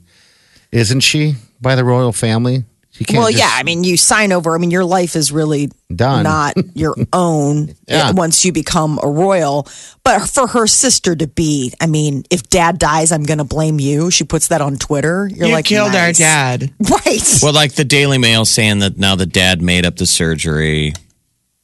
isn't 0.72 1.00
she, 1.00 1.36
by 1.60 1.76
the 1.76 1.84
royal 1.84 2.12
family? 2.12 2.64
She 2.98 3.06
can't 3.06 3.20
well, 3.20 3.30
just- 3.32 3.40
yeah. 3.44 3.52
I 3.52 3.64
mean, 3.64 3.84
you 3.84 3.96
sign 3.98 4.32
over. 4.32 4.56
I 4.56 4.58
mean, 4.58 4.72
your 4.72 4.84
life 4.86 5.16
is 5.16 5.32
really 5.32 5.70
Done. 5.96 6.24
not 6.24 6.56
your 6.76 6.96
own 7.14 7.76
Yeah. 7.88 8.12
once 8.12 8.44
you 8.44 8.52
become 8.52 9.00
a 9.04 9.08
royal. 9.08 9.68
But 10.04 10.28
for 10.30 10.48
her 10.48 10.66
sister 10.68 11.16
to 11.16 11.28
be, 11.28 11.74
I 11.80 11.86
mean, 11.86 12.24
if 12.32 12.50
dad 12.50 12.80
dies, 12.80 13.12
I'm 13.12 13.24
going 13.24 13.38
to 13.38 13.44
blame 13.44 13.80
you. 13.80 14.10
She 14.10 14.24
puts 14.24 14.48
that 14.48 14.62
on 14.62 14.78
Twitter. 14.78 15.30
You're 15.34 15.50
like, 15.50 15.66
killed 15.66 15.92
nice. 15.92 16.20
Our 16.20 16.26
dad. 16.26 16.72
right? 16.90 17.40
Well, 17.44 17.54
like 17.54 17.74
the 17.74 17.86
Daily 17.86 18.18
Mail 18.18 18.46
saying 18.46 18.80
that 18.80 18.98
now 18.98 19.16
the 19.16 19.26
dad 19.28 19.62
made 19.62 19.86
up 19.86 19.98
the 19.98 20.06
surgery. 20.08 20.94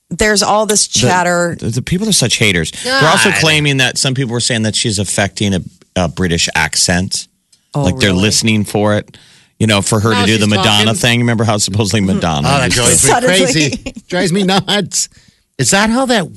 There's 0.10 0.44
all 0.44 0.68
this 0.68 0.88
chatter. 0.88 1.56
The, 1.60 1.70
the 1.70 1.82
people 1.82 2.08
are 2.08 2.12
such 2.12 2.36
haters. 2.38 2.72
They're 2.84 3.10
also 3.10 3.32
claiming 3.32 3.78
that 3.78 3.98
some 3.98 4.13
people 4.13 4.34
were 4.34 4.40
saying 4.40 4.62
that 4.63 4.75
she's 4.75 5.00
affecting 5.00 5.56
a, 5.56 5.62
a 5.96 6.08
British 6.08 6.48
accent. 6.54 7.28
Oh, 7.74 7.82
like 7.84 7.98
they're 7.98 8.12
Oh, 8.12 8.13
listening 8.13 8.63
for 8.66 8.96
it. 8.98 9.18
You 9.60 9.68
know, 9.68 9.82
for 9.82 10.00
her 10.00 10.12
No, 10.12 10.22
to 10.22 10.26
do 10.26 10.34
the 10.38 10.46
she's 10.46 10.50
Madonna 10.50 10.86
talking- 10.86 10.96
thing. 10.96 11.20
Remember 11.22 11.44
how 11.44 11.58
supposedly 11.58 12.02
Madonna? 12.02 12.48
Oh, 12.48 12.58
that 12.60 12.76
used 12.76 12.76
to- 12.76 12.82
drives 12.82 13.04
me 13.04 13.10
Suddenly. 13.10 13.38
crazy. 13.78 13.94
drives 14.08 14.34
me 14.34 14.44
nuts. 14.44 15.10
Is 15.58 15.70
that 15.72 15.90
how 15.90 16.06
that 16.08 16.28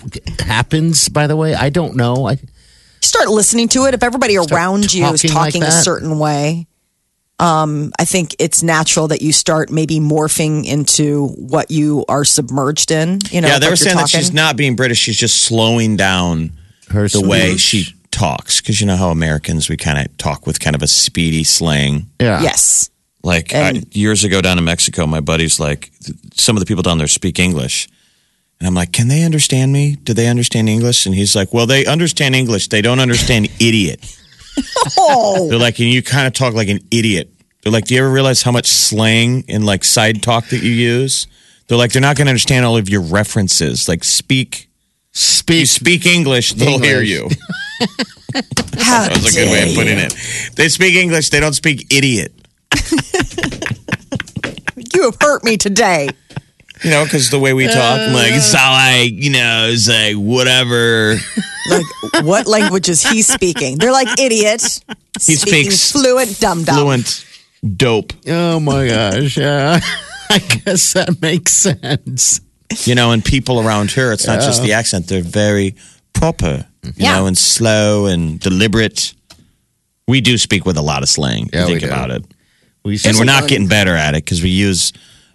happens? 0.41 1.09
By 1.09 1.27
the 1.27 1.35
way, 1.37 1.55
I 1.55 1.71
don't 1.71 1.97
know. 1.97 2.29
I 2.29 2.39
start 3.01 3.29
listening 3.29 3.69
to 3.69 3.87
it, 3.87 3.95
if 3.95 4.03
everybody 4.03 4.37
around 4.37 4.93
you 4.93 5.05
is 5.07 5.23
talking 5.23 5.35
like 5.35 5.53
talking 5.53 5.63
a 5.63 5.67
that. 5.67 5.83
certain 5.85 6.19
way, 6.19 6.67
um, 7.39 7.93
I 7.99 8.05
think 8.05 8.37
it's 8.39 8.63
natural 8.63 9.09
that 9.09 9.23
you 9.23 9.33
start 9.33 9.71
maybe 9.71 9.99
morphing 10.01 10.65
into 10.67 11.29
what 11.29 11.71
you 11.71 12.05
are 12.09 12.25
submerged 12.25 12.91
in. 12.91 13.19
You 13.31 13.41
know, 13.41 13.49
yeah, 13.49 13.55
they 13.59 13.61
like 13.61 13.61
were 13.63 13.69
you're 13.71 13.77
saying 13.77 13.97
that 13.97 14.09
she's 14.11 14.33
not 14.33 14.57
being 14.57 14.77
British. 14.77 14.99
She's 14.99 15.19
just 15.19 15.43
slowing 15.45 15.97
down 15.97 16.53
her 16.91 17.09
the 17.09 17.21
way 17.27 17.57
she 17.57 17.89
talks. 18.11 18.61
Because 18.61 18.81
you 18.81 18.87
know 18.87 18.97
how 18.97 19.11
Americans 19.11 19.69
we 19.69 19.77
kind 19.77 19.99
of 19.99 20.17
talk 20.19 20.47
with 20.47 20.61
kind 20.61 20.77
of 20.77 20.83
a 20.83 20.87
speedy 20.87 21.43
slang. 21.45 22.09
Yeah. 22.21 22.43
Yes. 22.43 22.91
Like 23.27 23.53
I, 23.53 23.83
years 23.91 24.23
ago 24.23 24.41
down 24.41 24.57
in 24.57 24.65
Mexico, 24.65 25.07
my 25.07 25.21
buddies 25.21 25.59
like 25.59 25.91
some 26.35 26.57
of 26.57 26.61
the 26.61 26.67
people 26.67 26.83
down 26.83 26.99
there 26.99 27.09
speak 27.09 27.41
English, 27.41 27.89
and 28.61 28.69
I'm 28.69 28.75
like, 28.75 28.93
"Can 28.93 29.09
they 29.09 29.25
understand 29.25 29.73
me? 29.73 29.97
Do 29.97 30.15
they 30.15 30.29
understand 30.29 30.69
English?" 30.69 31.07
And 31.07 31.15
he's 31.15 31.35
like, 31.35 31.53
"Well, 31.53 31.67
they 31.67 31.87
understand 31.87 32.37
English. 32.37 32.69
They 32.69 32.83
don't 32.83 33.01
understand 33.01 33.49
idiot." 33.61 34.01
Oh, 34.97 35.49
They're 35.51 35.59
like, 35.59 35.79
and 35.81 35.89
you 35.89 36.03
kind 36.03 36.27
of 36.27 36.33
talk 36.33 36.55
like 36.55 36.69
an 36.69 36.79
idiot. 36.91 37.29
They're 37.63 37.73
like, 37.73 37.87
do 37.87 37.95
you 37.95 38.01
ever 38.01 38.11
realize 38.11 38.43
how 38.43 38.53
much 38.53 38.67
slang 38.67 39.45
and 39.49 39.67
like 39.67 39.85
side 39.85 40.23
talk 40.23 40.47
that 40.47 40.63
you 40.63 40.71
use? 40.71 41.27
They're 41.67 41.77
like, 41.77 41.93
they're 41.93 42.01
not 42.01 42.17
going 42.17 42.27
to 42.27 42.31
understand 42.31 42.65
all 42.65 42.77
of 42.77 42.89
your 42.89 43.03
references. 43.03 43.89
Like, 43.89 44.05
speak, 44.05 44.69
Speak. 45.13 45.61
you 45.61 45.67
speak 45.67 46.07
English, 46.07 46.53
they'll 46.55 46.79
hear 46.79 47.03
you. 47.03 47.29
That 48.33 49.13
was 49.15 49.35
a 49.35 49.41
good 49.41 49.51
way 49.51 49.69
of 49.69 49.75
putting 49.75 49.99
it. 49.99 50.15
They 50.57 50.69
speak 50.69 50.95
English, 50.95 51.31
they 51.31 51.41
don't 51.41 51.55
speak 51.55 51.93
idiot. 51.93 52.33
you 54.95 55.03
have 55.03 55.17
hurt 55.21 55.45
me 55.45 55.57
today. 55.57 56.09
You 56.85 56.91
know, 56.91 57.05
because 57.05 57.31
the 57.31 57.39
way 57.39 57.55
we 57.55 57.67
talk, 57.67 57.99
I'm 58.01 58.13
like, 58.13 58.33
it's 58.33 58.55
all 58.55 58.73
like, 58.73 59.13
you 59.13 59.31
know, 59.31 59.69
it's 59.71 59.89
like 59.89 60.15
whatever. 60.15 61.17
Like, 61.71 62.25
what 62.25 62.47
language 62.47 62.89
is 62.91 63.03
he 63.03 63.23
speaking? 63.23 63.79
They're 63.79 63.93
like 63.93 64.21
idiot. 64.21 64.81
He 65.21 65.37
speaks 65.37 65.91
fluent 65.93 66.39
dumb 66.39 66.65
dumb. 66.65 66.77
Fluent 66.77 67.25
dope. 67.77 68.13
Oh 68.29 68.61
my 68.61 68.87
gosh! 68.89 69.39
Yeah, 69.39 69.81
I 70.31 70.39
guess 70.39 70.93
that 70.93 71.21
makes 71.23 71.53
sense. 71.55 72.43
You 72.85 72.95
know, 72.95 73.13
and 73.13 73.25
people 73.25 73.67
around 73.67 73.91
here, 73.91 74.13
it's 74.13 74.27
not 74.27 74.41
just 74.41 74.63
the 74.63 74.75
accent, 74.75 75.09
they're 75.09 75.23
very 75.23 75.75
proper, 76.13 76.67
you 76.85 76.93
Yeah. 76.97 77.17
know, 77.17 77.27
and 77.27 77.39
slow 77.39 78.05
and 78.07 78.39
deliberate. 78.39 79.15
We 80.07 80.21
do 80.21 80.37
speak 80.37 80.67
with 80.67 80.77
a 80.77 80.83
lot 80.83 81.03
of 81.03 81.09
slang. 81.09 81.47
if 81.47 81.55
Yeah, 81.55 81.61
you 81.63 81.67
we 81.75 81.81
think 81.81 81.81
do. 81.81 81.87
about 81.89 82.11
it. 82.11 82.25
We 82.87 82.99
And 83.05 83.17
we're 83.19 83.25
not 83.25 83.49
getting 83.49 83.67
better 83.69 83.95
at 83.97 84.15
it 84.15 84.25
because 84.25 84.43
we 84.43 84.51
use 84.51 84.93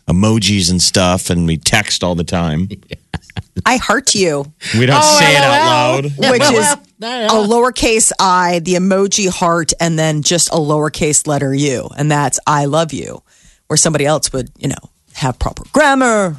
emojis 0.07 0.71
and 0.71 0.81
stuff 0.81 1.29
and 1.29 1.45
we 1.45 1.57
text 1.57 2.03
all 2.03 2.15
the 2.15 2.23
time. 2.23 2.69
I 3.65 3.75
heart 3.77 4.15
you, 4.15 4.45
We 4.77 4.85
don't 4.85 5.01
Oh, 5.03 5.19
say 5.19 5.35
it 5.35 5.41
out 5.43 5.65
loud. 5.65 6.03
which 6.31 6.41
is 6.41 6.65
a 7.03 7.47
lowercase 7.47 8.11
i, 8.19 8.59
the 8.59 8.75
emoji 8.75 9.29
heart, 9.29 9.73
and 9.79 9.99
then 9.99 10.21
just 10.23 10.49
a 10.49 10.53
lowercase 10.57 11.27
letter 11.27 11.53
u, 11.53 11.89
and 11.97 12.09
that's 12.09 12.39
I 12.47 12.65
love 12.65 12.93
you. 12.93 13.21
Where 13.67 13.77
somebody 13.77 14.05
else 14.05 14.31
would, 14.33 14.49
you 14.57 14.69
know, 14.69 14.89
have 15.13 15.37
proper 15.39 15.63
grammar, 15.73 16.37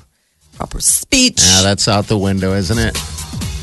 proper 0.55 0.81
speech. 0.81 1.43
Yeah, 1.43 1.63
that's 1.63 1.87
out 1.89 2.07
the 2.09 2.19
window, 2.19 2.55
isn't 2.55 2.79
it? 2.79 2.97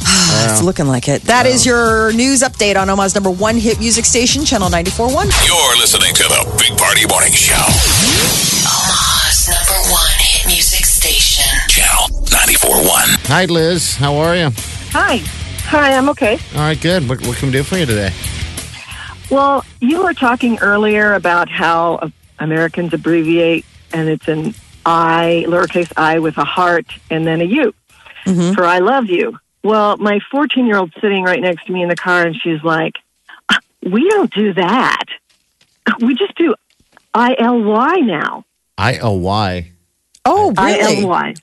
Ah, 0.03 0.51
it's 0.51 0.63
looking 0.63 0.87
like 0.87 1.07
it. 1.07 1.23
That 1.23 1.45
is 1.45 1.65
your 1.65 2.11
news 2.13 2.41
update 2.41 2.75
on 2.79 2.89
Omaha's 2.89 3.15
number 3.15 3.31
one 3.31 3.57
hit 3.57 3.79
music 3.79 4.05
station, 4.05 4.45
Channel 4.45 4.69
94.1. 4.69 5.31
You're 5.45 5.77
listening 5.77 6.13
to 6.15 6.23
the 6.23 6.55
Big 6.57 6.77
Party 6.77 7.05
Morning 7.07 7.33
Show. 7.33 7.55
Omaha's 8.65 9.49
number 9.49 9.91
one 9.91 10.17
hit 10.19 10.45
music 10.47 10.85
station. 10.85 11.45
Channel 11.67 12.19
94.1. 12.25 13.27
Hi, 13.27 13.45
Liz. 13.45 13.95
How 13.95 14.15
are 14.15 14.35
you? 14.35 14.49
Hi. 14.91 15.17
Hi, 15.65 15.93
I'm 15.93 16.09
okay. 16.09 16.39
All 16.55 16.61
right, 16.61 16.79
good. 16.79 17.07
What, 17.07 17.25
what 17.25 17.37
can 17.37 17.49
we 17.49 17.53
do 17.53 17.63
for 17.63 17.77
you 17.77 17.85
today? 17.85 18.11
Well, 19.29 19.63
you 19.81 20.03
were 20.03 20.13
talking 20.13 20.57
earlier 20.59 21.13
about 21.13 21.49
how 21.49 22.11
Americans 22.39 22.93
abbreviate, 22.93 23.65
and 23.93 24.09
it's 24.09 24.27
an 24.27 24.55
I, 24.85 25.45
lowercase 25.47 25.91
i 25.97 26.17
with 26.19 26.37
a 26.37 26.45
heart 26.45 26.87
and 27.11 27.27
then 27.27 27.41
a 27.41 27.45
U. 27.45 27.73
Mm-hmm. 28.25 28.53
for 28.53 28.65
I 28.65 28.79
love 28.79 29.05
you. 29.05 29.39
Well, 29.63 29.97
my 29.97 30.19
14 30.31 30.65
year 30.65 30.77
old 30.77 30.93
sitting 31.01 31.23
right 31.23 31.41
next 31.41 31.65
to 31.65 31.71
me 31.73 31.83
in 31.83 31.89
the 31.89 31.95
car, 31.95 32.25
and 32.25 32.35
she's 32.35 32.63
like, 32.63 32.93
"Ah, 33.49 33.59
we 33.83 34.07
don't 34.09 34.31
do 34.33 34.53
that. 34.53 35.03
We 36.01 36.15
just 36.15 36.35
do 36.35 36.55
I 37.13 37.35
L 37.39 37.61
Y 37.61 37.95
now. 37.97 38.45
I 38.77 38.99
O 38.99 39.13
Y. 39.13 39.71
Oh, 40.25 40.53
I 40.57 40.77
really? 40.77 41.01
L 41.01 41.07
Y. 41.09 41.33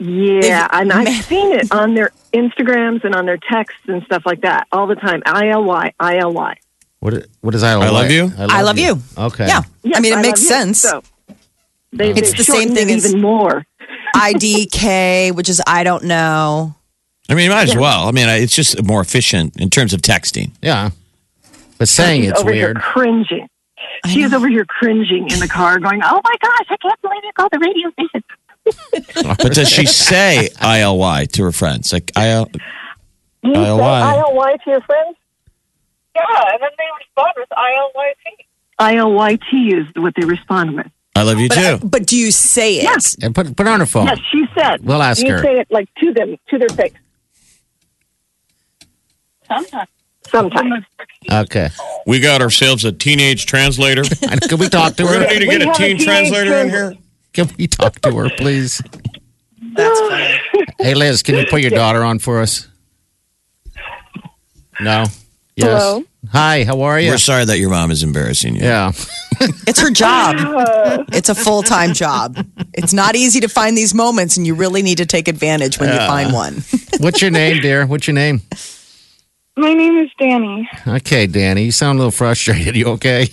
Yeah, 0.00 0.68
and 0.70 0.92
I've 0.92 1.24
seen 1.24 1.52
it 1.52 1.72
on 1.72 1.94
their 1.94 2.10
Instagrams 2.32 3.02
and 3.04 3.14
on 3.14 3.26
their 3.26 3.38
texts 3.38 3.80
and 3.88 4.04
stuff 4.04 4.22
like 4.24 4.42
that 4.42 4.68
all 4.70 4.86
the 4.86 4.94
time. 4.94 5.22
I 5.26 5.48
L 5.48 5.64
Y, 5.64 5.92
I 5.98 6.18
L 6.18 6.32
Y. 6.32 6.56
What? 7.00 7.26
What 7.40 7.54
is 7.54 7.62
I? 7.64 7.74
O 7.74 7.80
Y? 7.80 7.86
I 7.86 7.90
love 7.90 8.10
you? 8.10 8.32
I 8.38 8.62
love 8.62 8.78
you. 8.78 9.00
Okay. 9.16 9.46
Yeah. 9.48 9.62
I 9.94 10.00
mean, 10.00 10.12
it 10.12 10.16
love 10.16 10.22
makes 10.22 10.46
sense. 10.46 10.80
So 10.80 11.02
they, 11.92 12.10
It's 12.10 12.20
they've 12.30 12.36
the 12.36 12.44
same 12.44 12.74
thing 12.74 12.90
it 12.90 12.96
as- 12.96 13.06
even 13.08 13.20
more. 13.20 13.66
IDK, 14.14 15.34
which 15.34 15.48
is 15.48 15.60
I 15.66 15.82
don't 15.84 16.04
know. 16.04 16.74
I 17.28 17.34
mean, 17.34 17.44
you 17.44 17.50
might 17.50 17.68
as 17.68 17.76
well. 17.76 18.08
I 18.08 18.12
mean, 18.12 18.28
it's 18.28 18.54
just 18.54 18.82
more 18.82 19.00
efficient 19.00 19.60
in 19.60 19.68
terms 19.70 19.92
of 19.92 20.00
texting. 20.00 20.52
Yeah. 20.62 20.90
But 21.78 21.88
saying 21.88 22.22
She's 22.22 22.30
it's 22.30 22.40
over 22.40 22.50
weird. 22.50 22.76
here 22.78 22.82
cringing. 22.82 23.48
She's 24.06 24.32
over 24.32 24.48
here 24.48 24.64
cringing 24.66 25.28
in 25.30 25.38
the 25.40 25.48
car, 25.48 25.78
going, 25.78 26.00
"Oh 26.04 26.20
my 26.24 26.36
gosh, 26.40 26.66
I 26.70 26.76
can't 26.80 27.00
believe 27.02 27.20
you 27.24 27.32
called 27.34 27.50
the 27.52 27.58
radio 27.58 27.90
station." 27.92 28.24
But 29.38 29.54
does 29.54 29.68
she 29.68 29.86
say 29.86 30.50
I 30.60 30.80
L 30.80 30.98
Y 30.98 31.24
to 31.32 31.44
her 31.44 31.52
friends? 31.52 31.92
Like 31.92 32.12
I 32.16 32.28
L. 32.30 32.50
You 33.42 33.52
I 33.54 33.66
L 33.68 33.78
Y. 33.78 34.00
say 34.12 34.18
ILY 34.18 34.56
to 34.64 34.70
your 34.70 34.80
friends? 34.82 35.16
Yeah, 36.14 36.22
and 36.52 36.60
then 36.62 36.70
they 36.76 36.84
respond 36.98 37.32
with 37.36 37.48
ILYT. 37.50 38.46
ILYT 38.80 39.80
is 39.80 40.02
what 40.02 40.14
they 40.16 40.24
respond 40.24 40.74
with. 40.76 40.86
I 41.16 41.22
love 41.22 41.38
you 41.38 41.48
too. 41.48 41.78
But 41.82 42.06
do 42.06 42.16
you 42.16 42.30
say 42.30 42.76
it? 42.78 42.82
Yes. 42.84 43.16
And 43.22 43.34
put 43.34 43.56
put 43.56 43.66
it 43.66 43.70
on 43.70 43.80
her 43.80 43.86
phone. 43.86 44.06
Yes, 44.06 44.18
she 44.30 44.44
said. 44.56 44.84
We'll 44.84 45.02
ask 45.02 45.24
you 45.24 45.32
her. 45.32 45.42
say 45.42 45.58
it 45.60 45.68
like 45.70 45.88
to 45.96 46.12
them, 46.12 46.36
to 46.50 46.58
their 46.58 46.68
face. 46.68 46.92
Sometimes. 49.48 49.88
Sometimes. 50.28 50.84
Okay. 51.30 51.68
We 52.06 52.20
got 52.20 52.42
ourselves 52.42 52.84
a 52.84 52.92
teenage 52.92 53.46
translator. 53.46 54.02
Can 54.48 54.58
we 54.58 54.68
talk 54.68 54.96
to 54.96 55.06
her? 55.06 55.18
We're 55.20 55.20
her? 55.20 55.26
gonna 55.26 55.38
need 55.38 55.40
to 55.40 55.46
We 55.46 55.58
get 55.58 55.62
a 55.62 55.66
have 55.66 55.74
a 55.74 55.78
teen 55.78 55.98
teenage 55.98 56.04
translator 56.04 56.54
in 56.56 56.68
here. 56.70 56.94
Can 57.32 57.48
we 57.58 57.66
talk 57.66 58.00
to 58.00 58.14
her, 58.14 58.28
please? 58.36 58.82
That's 59.74 60.00
funny. 60.08 60.38
Hey, 60.78 60.94
Liz, 60.94 61.22
can 61.22 61.36
you 61.36 61.46
put 61.46 61.60
your 61.62 61.70
daughter 61.70 62.02
on 62.04 62.18
for 62.18 62.40
us? 62.40 62.68
No. 64.80 65.04
Yes. 65.56 65.82
Hello? 65.82 66.04
Hi. 66.30 66.64
How 66.64 66.82
are 66.82 67.00
you? 67.00 67.10
We're 67.10 67.18
sorry 67.18 67.44
that 67.44 67.58
your 67.58 67.70
mom 67.70 67.90
is 67.90 68.02
embarrassing 68.02 68.54
you. 68.56 68.62
Yeah. 68.62 68.92
It's 69.68 69.80
her 69.80 69.90
job. 69.90 70.34
It's 71.12 71.28
a 71.28 71.34
full 71.34 71.62
time 71.62 71.92
job. 71.94 72.44
It's 72.74 72.92
not 72.92 73.14
easy 73.14 73.38
to 73.40 73.48
find 73.48 73.76
these 73.78 73.94
moments, 73.94 74.36
and 74.36 74.44
you 74.44 74.54
really 74.56 74.82
need 74.82 74.98
to 74.98 75.06
take 75.06 75.28
advantage 75.28 75.78
when 75.78 75.90
you 75.90 75.96
find 75.98 76.32
one. 76.32 76.64
What's 76.98 77.22
your 77.22 77.30
name, 77.30 77.62
dear? 77.62 77.86
What's 77.86 78.08
your 78.08 78.14
name? 78.14 78.40
My 79.58 79.74
name 79.74 79.98
is 79.98 80.10
Danny. 80.18 80.68
Okay, 80.86 81.26
Danny. 81.26 81.64
You 81.64 81.72
sound 81.72 81.96
a 81.96 81.98
little 81.98 82.10
frustrated. 82.12 82.76
You 82.80 82.86
okay? 82.90 83.26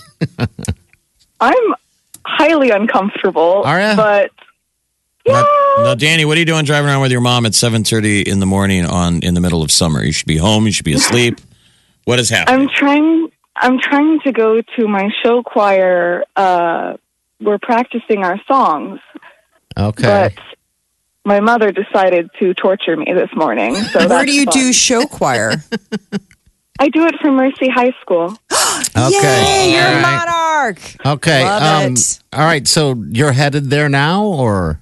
I'm 1.39 1.75
highly 2.25 2.71
uncomfortable, 2.71 3.61
Are 3.65 3.79
ya? 3.79 3.95
but 3.95 4.31
Now, 5.27 5.45
now, 5.79 5.95
Danny, 5.95 6.25
what 6.25 6.37
are 6.37 6.39
you 6.39 6.45
doing 6.45 6.65
driving 6.65 6.89
around 6.89 7.01
with 7.01 7.11
your 7.11 7.21
mom 7.21 7.45
at 7.45 7.53
seven 7.53 7.83
thirty 7.83 8.21
in 8.21 8.39
the 8.39 8.45
morning 8.45 8.85
on 8.85 9.19
in 9.21 9.33
the 9.35 9.41
middle 9.41 9.61
of 9.61 9.71
summer? 9.71 10.03
You 10.03 10.11
should 10.11 10.27
be 10.27 10.37
home. 10.37 10.65
You 10.65 10.71
should 10.71 10.85
be 10.85 10.93
asleep. 10.93 11.39
What 12.05 12.19
is 12.19 12.29
happening? 12.29 12.61
I'm 12.61 12.69
trying. 12.69 13.31
I'm 13.55 13.79
trying 13.79 14.19
to 14.25 14.31
go 14.31 14.61
to 14.61 14.87
my 14.87 15.09
show 15.23 15.41
choir. 15.41 16.23
Uh, 16.35 16.97
we're 17.41 17.57
practicing 17.57 18.23
our 18.23 18.39
songs, 18.47 18.99
Okay. 19.75 20.03
but 20.37 20.54
my 21.25 21.39
mother 21.39 21.71
decided 21.71 22.29
to 22.39 22.53
torture 22.53 22.95
me 22.95 23.05
this 23.13 23.29
morning. 23.35 23.75
So 23.75 24.07
Where 24.07 24.25
do 24.25 24.33
you 24.33 24.45
fun. 24.45 24.53
do 24.53 24.73
show 24.73 25.05
choir? 25.05 25.53
I 26.79 26.89
do 26.89 27.05
it 27.05 27.15
for 27.21 27.31
Mercy 27.31 27.69
High 27.69 27.93
School. 28.01 28.37
okay. 28.97 29.09
Yay, 29.09 29.73
you're 29.73 29.81
a 29.81 29.95
right. 29.95 30.01
monarch. 30.01 30.79
Okay. 31.05 31.43
Love 31.43 31.85
um, 31.85 31.93
it. 31.93 32.19
All 32.33 32.45
right. 32.45 32.67
So 32.67 32.93
you're 33.09 33.31
headed 33.31 33.69
there 33.69 33.87
now, 33.89 34.25
or 34.25 34.81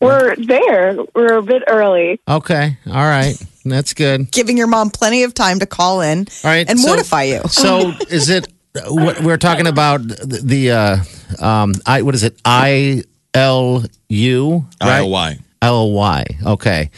We're 0.00 0.36
there. 0.36 0.96
We're 1.14 1.38
a 1.38 1.42
bit 1.42 1.62
early. 1.66 2.20
okay? 2.28 2.78
All 2.86 2.92
right. 2.92 3.34
That's 3.64 3.92
good. 3.92 4.30
Giving 4.32 4.56
your 4.56 4.66
mom 4.68 4.90
plenty 4.90 5.24
of 5.24 5.34
time 5.34 5.58
to 5.60 5.66
call 5.66 6.00
in 6.00 6.20
All 6.20 6.50
right. 6.50 6.68
and 6.68 6.78
so- 6.78 6.86
mortify 6.88 7.24
you. 7.24 7.42
So 7.48 7.92
is 8.08 8.28
it? 8.30 8.48
What 8.86 9.20
we're 9.22 9.36
talking 9.38 9.66
about 9.68 10.02
the, 10.06 10.40
the 10.44 10.70
uh, 10.72 10.96
um, 11.44 11.74
I 11.86 12.02
what 12.02 12.14
is 12.14 12.24
it? 12.24 12.40
I 12.44 13.04
L 13.34 13.84
U 14.08 14.66
I 14.80 14.86
right? 14.88 14.98
L 14.98 15.10
Y. 15.10 15.38
L 15.62 15.90
Y. 15.92 16.24
Okay. 16.46 16.90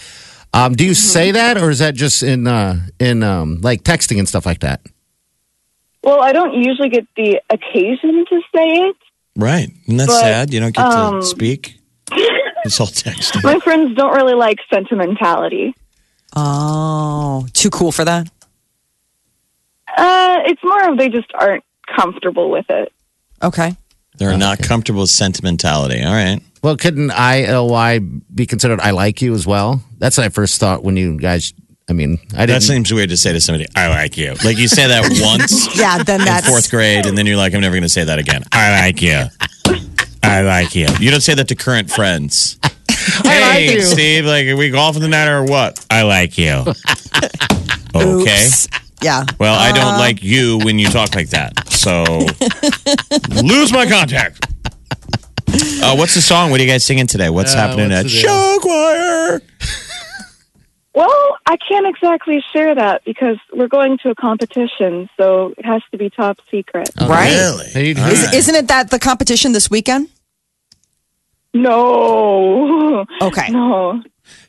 Um, 0.52 0.74
do 0.74 0.84
you 0.84 0.94
say 0.94 1.32
that, 1.32 1.58
or 1.58 1.70
is 1.70 1.80
that 1.80 1.94
just 1.94 2.22
in 2.22 2.46
uh, 2.46 2.80
in 2.98 3.22
um, 3.22 3.60
like 3.60 3.82
texting 3.82 4.18
and 4.18 4.28
stuff 4.28 4.46
like 4.46 4.60
that? 4.60 4.80
Well, 6.02 6.22
I 6.22 6.32
don't 6.32 6.54
usually 6.54 6.88
get 6.88 7.06
the 7.16 7.40
occasion 7.50 8.24
to 8.28 8.40
say 8.54 8.68
it. 8.88 8.96
Right. 9.36 9.68
Isn't 9.86 9.96
that 9.98 10.06
But, 10.06 10.20
sad? 10.20 10.54
You 10.54 10.60
don't 10.60 10.74
get 10.74 10.84
um, 10.84 11.20
to 11.20 11.26
speak. 11.26 11.78
It's 12.64 12.80
all 12.80 12.88
texting. 12.88 13.44
My 13.44 13.60
friends 13.60 13.94
don't 13.96 14.12
really 14.12 14.34
like 14.34 14.58
sentimentality. 14.74 15.72
Oh, 16.34 17.46
too 17.52 17.70
cool 17.70 17.92
for 17.92 18.04
that? 18.04 18.28
Uh, 19.96 20.38
it's 20.46 20.60
more 20.64 20.90
of 20.90 20.98
they 20.98 21.08
just 21.08 21.30
aren't 21.34 21.62
comfortable 21.86 22.50
with 22.50 22.66
it. 22.68 22.92
Okay. 23.40 23.76
They're 24.18 24.36
not 24.38 24.58
comfortable 24.60 25.02
with 25.02 25.10
sentimentality. 25.10 26.02
All 26.02 26.12
right. 26.12 26.40
Well, 26.62 26.76
couldn't 26.76 27.10
I 27.12 27.42
L 27.44 27.68
Y 27.68 27.98
be 27.98 28.46
considered 28.46 28.80
I 28.80 28.90
like 28.90 29.20
you 29.22 29.34
as 29.34 29.46
well? 29.46 29.82
That's 29.98 30.16
what 30.16 30.24
I 30.24 30.30
first 30.30 30.58
thought 30.58 30.82
when 30.82 30.96
you 30.96 31.18
guys. 31.18 31.52
I 31.88 31.92
mean, 31.92 32.18
I 32.34 32.38
That 32.38 32.46
didn't. 32.46 32.62
seems 32.62 32.92
weird 32.92 33.10
to 33.10 33.16
say 33.16 33.32
to 33.32 33.40
somebody, 33.40 33.66
I 33.76 33.86
like 33.88 34.16
you. 34.16 34.34
Like 34.44 34.58
you 34.58 34.66
say 34.66 34.88
that 34.88 35.02
once 35.22 35.78
Yeah, 35.78 36.02
then 36.02 36.20
in 36.20 36.26
that's 36.26 36.48
fourth 36.48 36.68
grade, 36.68 37.06
and 37.06 37.16
then 37.16 37.26
you're 37.26 37.36
like, 37.36 37.54
I'm 37.54 37.60
never 37.60 37.74
going 37.74 37.84
to 37.84 37.88
say 37.88 38.02
that 38.02 38.18
again. 38.18 38.42
I 38.50 38.80
like 38.80 39.00
you. 39.02 39.22
I 40.24 40.40
like 40.40 40.74
you. 40.74 40.88
You 40.98 41.12
don't 41.12 41.20
say 41.20 41.34
that 41.34 41.46
to 41.46 41.54
current 41.54 41.88
friends. 41.88 42.58
hey, 43.22 43.68
like 43.68 43.76
you. 43.76 43.82
Steve, 43.82 44.24
like, 44.26 44.46
are 44.48 44.56
we 44.56 44.70
golfing 44.70 45.02
tonight 45.02 45.28
or 45.28 45.44
what? 45.44 45.84
I 45.88 46.02
like 46.02 46.36
you. 46.36 46.64
okay. 47.94 48.04
Oops. 48.44 48.68
Yeah. 49.02 49.24
Well, 49.38 49.54
I 49.54 49.70
Uh. 49.70 49.74
don't 49.74 49.98
like 49.98 50.22
you 50.22 50.58
when 50.64 50.78
you 50.80 50.88
talk 50.88 51.14
like 51.14 51.28
that. 51.30 51.52
So 51.76 52.02
lose 53.42 53.72
my 53.72 53.86
contact. 53.86 54.44
Uh, 55.82 55.94
what's 55.94 56.14
the 56.14 56.22
song? 56.22 56.50
What 56.50 56.60
are 56.60 56.64
you 56.64 56.68
guys 56.70 56.84
singing 56.84 57.06
today? 57.06 57.30
What's 57.30 57.54
Uh, 57.54 57.58
happening 57.58 57.90
what's 57.90 58.00
at 58.00 58.02
the 58.04 58.08
deal? 58.08 58.20
Show 58.20 58.58
Choir? 58.62 59.40
Well, 60.94 61.36
I 61.46 61.56
can't 61.68 61.86
exactly 61.86 62.42
share 62.52 62.74
that 62.74 63.04
because 63.04 63.36
we're 63.52 63.68
going 63.68 63.98
to 63.98 64.10
a 64.10 64.14
competition, 64.14 65.08
so 65.18 65.52
it 65.58 65.64
has 65.66 65.82
to 65.92 65.98
be 65.98 66.08
top 66.08 66.38
secret. 66.50 66.88
Right? 67.00 67.30
Really? 67.30 67.66
Hey, 67.66 67.88
you- 67.92 68.02
All 68.02 68.08
Is, 68.10 68.24
right. 68.24 68.34
Isn't 68.34 68.54
it 68.54 68.68
that 68.68 68.90
the 68.90 68.98
competition 68.98 69.52
this 69.52 69.70
weekend? 69.70 70.08
No, 71.52 73.06
Okay. 73.22 73.48
no. 73.50 74.02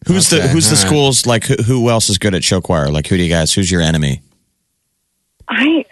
Who's 0.07 0.29
the 0.29 0.41
Who's 0.47 0.69
the 0.69 0.75
all 0.75 0.81
right. 0.81 0.87
schools 0.87 1.25
like? 1.25 1.45
Who, 1.45 1.55
who 1.63 1.89
else 1.89 2.09
is 2.09 2.17
good 2.17 2.33
at 2.33 2.43
show 2.43 2.61
choir? 2.61 2.89
Like, 2.89 3.07
who 3.07 3.15
do 3.17 3.23
you 3.23 3.29
guys? 3.29 3.53
Who's 3.53 3.69
your 3.71 3.81
enemy? 3.81 4.21
I 5.49 5.85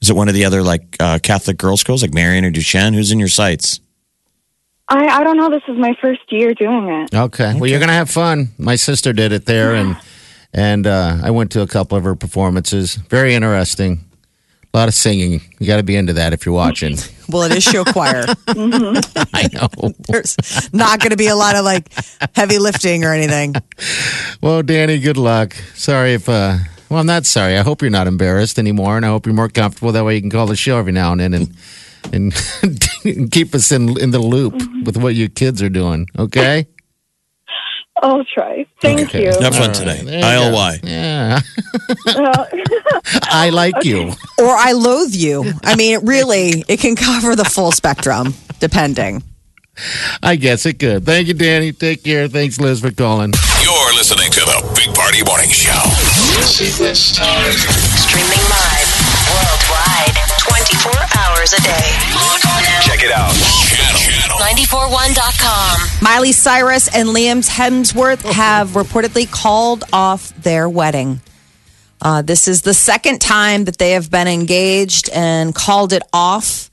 Is 0.00 0.10
it 0.10 0.16
one 0.16 0.28
of 0.28 0.34
the 0.34 0.44
other 0.44 0.62
like 0.62 0.96
uh, 1.00 1.18
Catholic 1.22 1.58
girls' 1.58 1.80
schools, 1.80 2.02
like 2.02 2.14
Marian 2.14 2.44
or 2.44 2.50
Duchesne? 2.50 2.94
Who's 2.94 3.10
in 3.10 3.18
your 3.18 3.28
sights? 3.28 3.80
I 4.88 5.06
I 5.06 5.24
don't 5.24 5.36
know. 5.36 5.50
This 5.50 5.62
is 5.68 5.76
my 5.76 5.94
first 6.00 6.20
year 6.30 6.54
doing 6.54 6.88
it. 6.88 7.14
Okay. 7.14 7.54
Well, 7.58 7.68
you're 7.68 7.80
gonna 7.80 7.92
have 7.92 8.10
fun. 8.10 8.48
My 8.58 8.76
sister 8.76 9.12
did 9.12 9.32
it 9.32 9.44
there, 9.46 9.74
and 9.74 9.96
and 10.54 10.86
uh, 10.86 11.18
I 11.22 11.30
went 11.30 11.50
to 11.52 11.62
a 11.62 11.66
couple 11.66 11.98
of 11.98 12.04
her 12.04 12.14
performances. 12.14 12.94
Very 12.94 13.34
interesting. 13.34 14.04
A 14.72 14.76
lot 14.76 14.88
of 14.88 14.94
singing. 14.94 15.40
You 15.58 15.66
got 15.66 15.78
to 15.78 15.82
be 15.82 15.96
into 15.96 16.12
that 16.14 16.32
if 16.34 16.44
you're 16.46 16.54
watching. 16.54 16.96
Well, 17.30 17.42
it 17.42 17.54
is 17.54 17.62
show 17.62 17.84
choir. 17.84 18.24
I 18.48 19.50
know. 19.52 19.92
There's 20.08 20.34
not 20.72 20.98
going 20.98 21.10
to 21.10 21.16
be 21.18 21.26
a 21.26 21.36
lot 21.36 21.56
of 21.56 21.64
like 21.66 21.92
heavy 22.34 22.58
lifting 22.58 23.04
or 23.04 23.12
anything. 23.12 23.54
Well, 24.40 24.62
Danny, 24.62 24.98
good 24.98 25.18
luck. 25.18 25.52
Sorry 25.74 26.14
if. 26.14 26.26
uh 26.26 26.56
Well, 26.90 27.00
I'm 27.00 27.06
not 27.06 27.26
sorry. 27.26 27.58
I 27.58 27.62
hope 27.62 27.82
you're 27.82 27.90
not 27.90 28.06
embarrassed 28.06 28.58
anymore, 28.58 28.96
and 28.96 29.04
I 29.04 29.08
hope 29.08 29.26
you're 29.26 29.34
more 29.34 29.48
comfortable. 29.48 29.92
That 29.92 30.04
way, 30.04 30.14
you 30.14 30.20
can 30.22 30.30
call 30.30 30.46
the 30.46 30.56
show 30.56 30.78
every 30.78 30.92
now 30.92 31.12
and 31.12 31.20
then 31.20 31.34
and 31.34 31.54
and 33.04 33.30
keep 33.32 33.54
us 33.54 33.70
in 33.72 33.98
in 34.00 34.10
the 34.10 34.18
loop 34.18 34.54
mm-hmm. 34.54 34.84
with 34.84 34.96
what 34.96 35.14
your 35.14 35.28
kids 35.28 35.62
are 35.62 35.68
doing. 35.68 36.06
Okay. 36.18 36.66
I'll 38.00 38.24
try. 38.24 38.64
Thank 38.80 39.00
Okay. 39.00 39.24
you. 39.24 39.32
Have 39.42 39.56
fun 39.56 39.70
All 39.70 39.74
today. 39.74 39.96
right. 39.96 40.04
There 40.04 40.18
you 40.20 40.24
I 40.24 40.34
L 40.34 40.50
go. 40.50 40.54
Y. 40.54 40.80
Yeah. 40.84 41.40
I 43.24 43.50
like 43.50 43.84
you. 43.84 44.12
Or 44.38 44.50
I 44.50 44.70
loathe 44.70 45.14
you. 45.14 45.52
I 45.64 45.74
mean, 45.74 45.94
it 45.96 46.02
really, 46.04 46.64
it 46.68 46.78
can 46.78 46.94
cover 46.94 47.34
the 47.34 47.44
full 47.44 47.72
spectrum, 47.72 48.34
depending. 48.60 49.24
I 50.22 50.36
guess 50.36 50.64
it 50.64 50.78
could. 50.78 51.04
Thank 51.06 51.26
you, 51.26 51.34
Danny. 51.34 51.72
Take 51.72 52.04
care. 52.04 52.28
Thanks, 52.28 52.60
Liz, 52.60 52.80
for 52.80 52.92
calling. 52.92 53.32
You're 53.62 53.94
listening 53.94 54.30
to 54.30 54.40
the 54.40 54.72
Big 54.76 54.94
Party 54.94 55.24
Morning 55.24 55.50
Show. 55.50 55.72
Streaming 57.98 58.44
live 58.48 58.88
worldwide 59.34 60.14
24 60.38 60.92
hours 61.18 61.52
a 61.52 61.60
day. 61.62 61.90
Check 62.80 63.02
it 63.02 63.10
out. 63.10 63.34
Channel. 63.74 64.38
941.com. 64.38 65.88
Miley 66.00 66.32
Cyrus 66.32 66.94
and 66.94 67.08
Liam 67.08 67.46
Hemsworth 67.48 68.22
have 68.22 68.70
reportedly 68.70 69.30
called 69.30 69.84
off 69.92 70.32
their 70.42 70.68
wedding. 70.68 71.20
Uh, 72.00 72.22
this 72.22 72.46
is 72.46 72.62
the 72.62 72.74
second 72.74 73.20
time 73.20 73.64
that 73.64 73.78
they 73.78 73.90
have 73.92 74.10
been 74.10 74.28
engaged 74.28 75.10
and 75.12 75.54
called 75.54 75.92
it 75.92 76.02
off. 76.12 76.67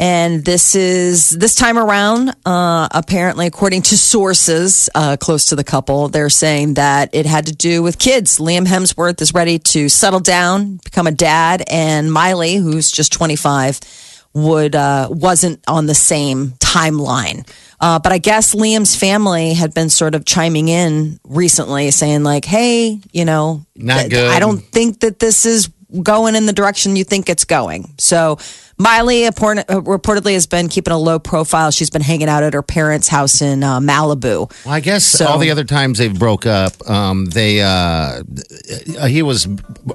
And 0.00 0.42
this 0.46 0.74
is 0.74 1.28
this 1.28 1.54
time 1.54 1.78
around, 1.78 2.30
uh, 2.46 2.88
apparently, 2.90 3.46
according 3.46 3.82
to 3.82 3.98
sources 3.98 4.88
uh, 4.94 5.18
close 5.18 5.44
to 5.46 5.56
the 5.56 5.62
couple, 5.62 6.08
they're 6.08 6.30
saying 6.30 6.74
that 6.74 7.10
it 7.12 7.26
had 7.26 7.44
to 7.48 7.52
do 7.52 7.82
with 7.82 7.98
kids. 7.98 8.38
Liam 8.38 8.64
Hemsworth 8.64 9.20
is 9.20 9.34
ready 9.34 9.58
to 9.58 9.90
settle 9.90 10.18
down, 10.18 10.76
become 10.82 11.06
a 11.06 11.10
dad, 11.10 11.62
and 11.68 12.10
Miley, 12.10 12.56
who's 12.56 12.90
just 12.90 13.12
25, 13.12 13.78
would 14.32 14.74
uh, 14.74 15.08
wasn't 15.10 15.62
on 15.68 15.84
the 15.84 15.94
same 15.94 16.52
timeline. 16.52 17.46
Uh, 17.78 17.98
but 17.98 18.10
I 18.10 18.16
guess 18.16 18.54
Liam's 18.54 18.96
family 18.96 19.52
had 19.52 19.74
been 19.74 19.90
sort 19.90 20.14
of 20.14 20.24
chiming 20.24 20.68
in 20.68 21.20
recently, 21.24 21.90
saying 21.90 22.22
like, 22.22 22.46
"Hey, 22.46 23.00
you 23.12 23.26
know, 23.26 23.66
Not 23.76 24.08
good. 24.08 24.30
I 24.30 24.38
don't 24.38 24.60
think 24.60 25.00
that 25.00 25.18
this 25.18 25.44
is 25.44 25.68
going 26.02 26.36
in 26.36 26.46
the 26.46 26.54
direction 26.54 26.96
you 26.96 27.04
think 27.04 27.28
it's 27.28 27.44
going." 27.44 27.92
So. 27.98 28.38
Miley 28.80 29.26
uh, 29.26 29.30
reportedly 29.32 30.32
has 30.32 30.46
been 30.46 30.68
keeping 30.68 30.92
a 30.92 30.98
low 30.98 31.18
profile. 31.18 31.70
She's 31.70 31.90
been 31.90 32.00
hanging 32.00 32.28
out 32.30 32.42
at 32.42 32.54
her 32.54 32.62
parents' 32.62 33.08
house 33.08 33.42
in 33.42 33.62
uh, 33.62 33.78
Malibu. 33.78 34.50
Well, 34.64 34.74
I 34.74 34.80
guess 34.80 35.04
So- 35.04 35.26
all 35.26 35.38
the 35.38 35.50
other 35.50 35.64
times 35.64 35.98
they 35.98 36.08
broke 36.08 36.46
up, 36.46 36.72
um, 36.88 37.26
they 37.26 37.60
uh, 37.60 38.22
he 39.06 39.22
was 39.22 39.46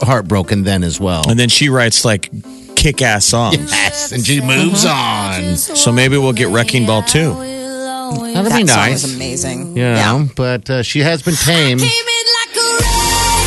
heartbroken 0.03 0.63
then 0.63 0.83
as 0.83 0.99
well. 0.99 1.27
And 1.27 1.39
then 1.39 1.49
she 1.49 1.69
writes 1.69 2.05
like 2.05 2.29
kick 2.75 3.01
ass 3.01 3.25
songs. 3.25 3.71
Yes, 3.71 4.11
and 4.11 4.23
she 4.23 4.39
moves 4.39 4.85
on. 4.85 5.55
So 5.55 5.91
maybe 5.91 6.17
we'll 6.19 6.33
get 6.33 6.49
Wrecking 6.49 6.85
Ball 6.85 7.01
too. 7.01 7.33
That'd 7.33 8.51
that 8.51 8.61
be 8.61 8.67
song 8.67 8.77
nice. 8.77 9.03
is 9.03 9.15
amazing. 9.15 9.75
Yeah, 9.75 10.27
but 10.35 10.69
uh, 10.69 10.83
she 10.83 10.99
has 10.99 11.23
been 11.23 11.33
tame 11.33 11.79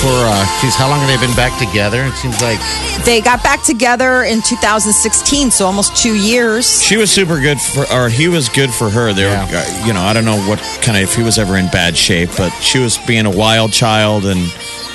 for 0.00 0.08
uh, 0.10 0.46
geez, 0.60 0.74
how 0.76 0.88
long 0.88 1.00
have 1.00 1.08
they 1.08 1.26
been 1.26 1.34
back 1.36 1.58
together? 1.58 2.04
It 2.04 2.14
seems 2.14 2.40
like 2.40 2.58
They 3.04 3.20
got 3.20 3.42
back 3.42 3.62
together 3.62 4.22
in 4.24 4.42
2016, 4.42 5.50
so 5.50 5.66
almost 5.66 5.96
two 5.96 6.14
years. 6.14 6.82
She 6.82 6.96
was 6.96 7.10
super 7.10 7.40
good 7.40 7.60
for, 7.60 7.84
or 7.92 8.08
he 8.08 8.28
was 8.28 8.48
good 8.48 8.72
for 8.72 8.90
her. 8.90 9.12
They 9.12 9.22
Yeah. 9.22 9.50
were, 9.50 9.56
uh, 9.56 9.86
you 9.86 9.92
know, 9.92 10.02
I 10.02 10.12
don't 10.12 10.24
know 10.24 10.38
what 10.48 10.58
kind 10.82 10.96
of 10.96 11.02
if 11.04 11.14
he 11.14 11.22
was 11.22 11.38
ever 11.38 11.56
in 11.56 11.68
bad 11.68 11.96
shape, 11.96 12.30
but 12.36 12.50
she 12.60 12.78
was 12.78 12.98
being 13.06 13.26
a 13.26 13.30
wild 13.30 13.72
child, 13.72 14.24
and 14.26 14.38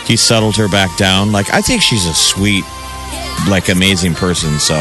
he 0.07 0.15
settled 0.15 0.55
her 0.57 0.67
back 0.67 0.95
down. 0.97 1.31
Like 1.31 1.53
I 1.53 1.61
think 1.61 1.81
she's 1.81 2.05
a 2.05 2.13
sweet, 2.13 2.63
like 3.47 3.69
amazing 3.69 4.15
person. 4.15 4.59
So 4.59 4.75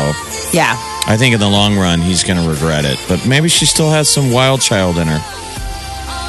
Yeah. 0.53 0.77
I 1.07 1.17
think 1.17 1.35
in 1.35 1.41
the 1.41 1.49
long 1.49 1.77
run 1.77 2.01
he's 2.01 2.23
going 2.23 2.41
to 2.41 2.49
regret 2.49 2.85
it. 2.85 2.99
But 3.09 3.27
maybe 3.27 3.49
she 3.49 3.67
still 3.67 3.91
has 3.91 4.09
some 4.09 4.31
wild 4.31 4.61
child 4.61 4.99
in 4.99 5.09
her. 5.09 5.21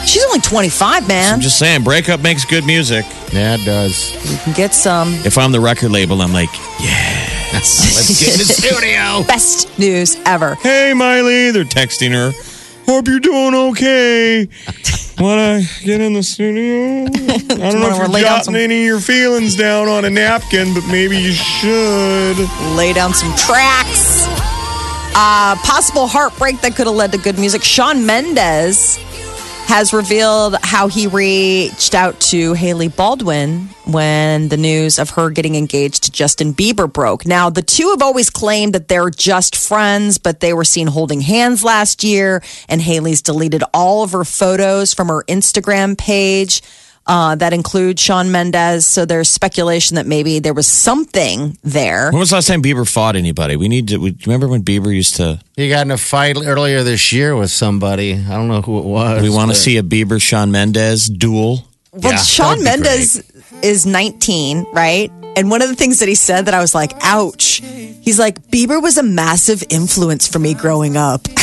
She's 0.05 0.23
only 0.25 0.39
25, 0.41 1.07
man. 1.07 1.33
I'm 1.35 1.39
just 1.41 1.57
saying, 1.57 1.83
breakup 1.83 2.21
makes 2.21 2.45
good 2.45 2.65
music. 2.65 3.05
yeah, 3.31 3.55
it 3.55 3.65
does. 3.65 4.13
You 4.31 4.37
can 4.39 4.53
get 4.53 4.73
some 4.73 5.13
If 5.25 5.37
I'm 5.37 5.51
the 5.51 5.59
record 5.61 5.91
label, 5.91 6.21
I'm 6.21 6.33
like, 6.33 6.51
yes, 6.79 7.51
Let's 7.95 8.19
get 8.19 8.33
in 8.33 8.39
the 8.39 8.45
studio. 8.53 9.23
best 9.27 9.77
news 9.79 10.17
ever. 10.25 10.55
Hey, 10.55 10.93
Miley. 10.93 11.51
They're 11.51 11.63
texting 11.63 12.11
her. 12.11 12.31
Hope 12.85 13.07
you're 13.07 13.19
doing 13.21 13.53
okay. 13.71 14.47
Want 15.19 15.63
to 15.63 15.85
get 15.85 16.01
in 16.01 16.13
the 16.13 16.23
studio? 16.23 17.03
I 17.05 17.71
don't 17.71 17.79
know 17.79 17.89
if 17.89 17.97
you're 17.97 18.07
lay 18.09 18.21
down 18.23 18.29
jotting 18.39 18.43
some- 18.45 18.55
any 18.55 18.81
of 18.81 18.85
your 18.85 18.99
feelings 18.99 19.55
down 19.55 19.87
on 19.87 20.03
a 20.05 20.09
napkin, 20.09 20.73
but 20.73 20.85
maybe 20.87 21.17
you 21.17 21.31
should. 21.31 22.37
Lay 22.75 22.91
down 22.91 23.13
some 23.13 23.33
tracks. 23.37 24.25
Uh, 25.15 25.55
possible 25.63 26.07
heartbreak 26.07 26.59
that 26.61 26.75
could 26.75 26.87
have 26.87 26.95
led 26.95 27.11
to 27.13 27.17
good 27.19 27.37
music. 27.39 27.63
Shawn 27.63 28.05
Mendez 28.05 28.97
has 29.65 29.93
revealed 29.93 30.55
how 30.61 30.87
he 30.87 31.07
reached 31.07 31.95
out 31.95 32.19
to 32.19 32.53
Hailey 32.53 32.89
Baldwin 32.89 33.69
when 33.85 34.49
the 34.49 34.57
news 34.57 34.99
of 34.99 35.11
her 35.11 35.29
getting 35.29 35.55
engaged 35.55 36.03
to 36.03 36.11
Justin 36.11 36.53
Bieber 36.53 36.91
broke. 36.91 37.25
Now, 37.25 37.49
the 37.49 37.61
two 37.61 37.89
have 37.89 38.01
always 38.01 38.29
claimed 38.29 38.73
that 38.73 38.87
they're 38.87 39.09
just 39.09 39.55
friends, 39.55 40.17
but 40.17 40.41
they 40.41 40.53
were 40.53 40.63
seen 40.63 40.87
holding 40.87 41.21
hands 41.21 41.63
last 41.63 42.03
year, 42.03 42.43
and 42.69 42.81
Hailey's 42.81 43.21
deleted 43.21 43.63
all 43.73 44.03
of 44.03 44.11
her 44.11 44.23
photos 44.23 44.93
from 44.93 45.07
her 45.07 45.23
Instagram 45.27 45.97
page. 45.97 46.61
Uh, 47.05 47.35
that 47.35 47.51
include 47.51 47.99
Shawn 47.99 48.31
Mendez. 48.31 48.85
So 48.85 49.03
there's 49.03 49.27
speculation 49.29 49.95
that 49.95 50.05
maybe 50.07 50.39
there 50.39 50.53
was 50.53 50.67
something 50.67 51.57
there. 51.61 52.09
When 52.11 52.19
was 52.19 52.29
the 52.29 52.35
last 52.37 52.47
time 52.47 52.61
Bieber 52.63 52.89
fought 52.89 53.17
anybody? 53.17 53.57
We 53.57 53.67
need 53.67 53.89
to. 53.89 53.97
We, 53.97 54.15
remember 54.25 54.47
when 54.47 54.63
Bieber 54.63 54.93
used 54.95 55.17
to? 55.17 55.41
He 55.57 55.67
got 55.67 55.85
in 55.85 55.91
a 55.91 55.97
fight 55.97 56.37
earlier 56.37 56.81
this 56.83 57.11
year 57.11 57.35
with 57.35 57.51
somebody. 57.51 58.13
I 58.13 58.29
don't 58.35 58.47
know 58.47 58.61
who 58.61 58.79
it 58.79 58.85
was. 58.85 59.21
We 59.21 59.29
want 59.29 59.49
to 59.49 59.53
but- 59.53 59.57
see 59.57 59.77
a 59.77 59.83
Bieber 59.83 60.21
Shawn 60.21 60.51
Mendez 60.51 61.07
duel. 61.07 61.67
Well, 61.91 62.01
Yeah, 62.03 62.11
that 62.11 62.25
Shawn 62.25 62.49
would 62.51 62.57
be 62.59 62.63
Mendez 62.63 63.31
is 63.61 63.85
19, 63.85 64.65
right? 64.71 65.11
And 65.35 65.49
one 65.51 65.61
of 65.61 65.67
the 65.69 65.75
things 65.75 65.99
that 65.99 66.07
he 66.07 66.15
said 66.15 66.45
that 66.45 66.53
I 66.53 66.59
was 66.61 66.73
like, 66.73 66.93
ouch. 67.01 67.61
He's 67.63 68.17
like, 68.17 68.39
Bieber 68.47 68.81
was 68.81 68.97
a 68.97 69.03
massive 69.03 69.63
influence 69.69 70.27
for 70.27 70.39
me 70.39 70.53
growing 70.53 70.95
up. 70.97 71.27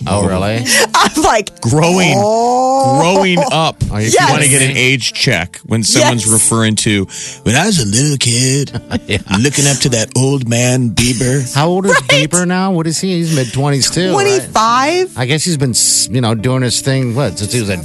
Oh, 0.06 0.26
really? 0.26 0.62
I'm 0.94 1.22
like, 1.22 1.60
Growing, 1.62 2.12
oh. 2.16 3.00
growing 3.00 3.38
up. 3.52 3.76
Oh, 3.90 3.94
Are 3.94 4.00
you 4.00 4.08
Yes. 4.08 4.20
You 4.28 4.32
want 4.32 4.42
to 4.42 4.48
get 4.50 4.60
an 4.62 4.76
age 4.76 5.12
check 5.14 5.56
when 5.64 5.82
someone's 5.82 6.24
Yes. 6.26 6.32
referring 6.32 6.76
to 6.76 7.06
when 7.44 7.54
I 7.54 7.66
was 7.66 7.78
a 7.80 7.86
little 7.86 8.18
kid, 8.18 8.72
looking 9.40 9.66
up 9.66 9.78
to 9.78 9.88
that 9.90 10.10
old 10.16 10.48
man 10.48 10.90
Bieber. 10.90 11.52
How 11.54 11.68
old 11.68 11.86
is 11.86 11.92
Right. 11.92 12.28
Bieber 12.28 12.46
now? 12.46 12.72
What 12.72 12.86
is 12.86 13.00
he? 13.00 13.14
He's 13.14 13.34
mid 13.34 13.52
twenties 13.52 13.90
too. 13.90 14.08
right? 14.14 14.42
25? 14.52 15.16
I 15.16 15.26
guess 15.26 15.44
he's 15.44 15.56
been, 15.56 15.74
you 16.14 16.20
know, 16.20 16.34
doing 16.34 16.62
his 16.62 16.80
thing. 16.82 17.14
What 17.14 17.38
since 17.38 17.52
he 17.52 17.60
was 17.60 17.70
a 17.70 17.78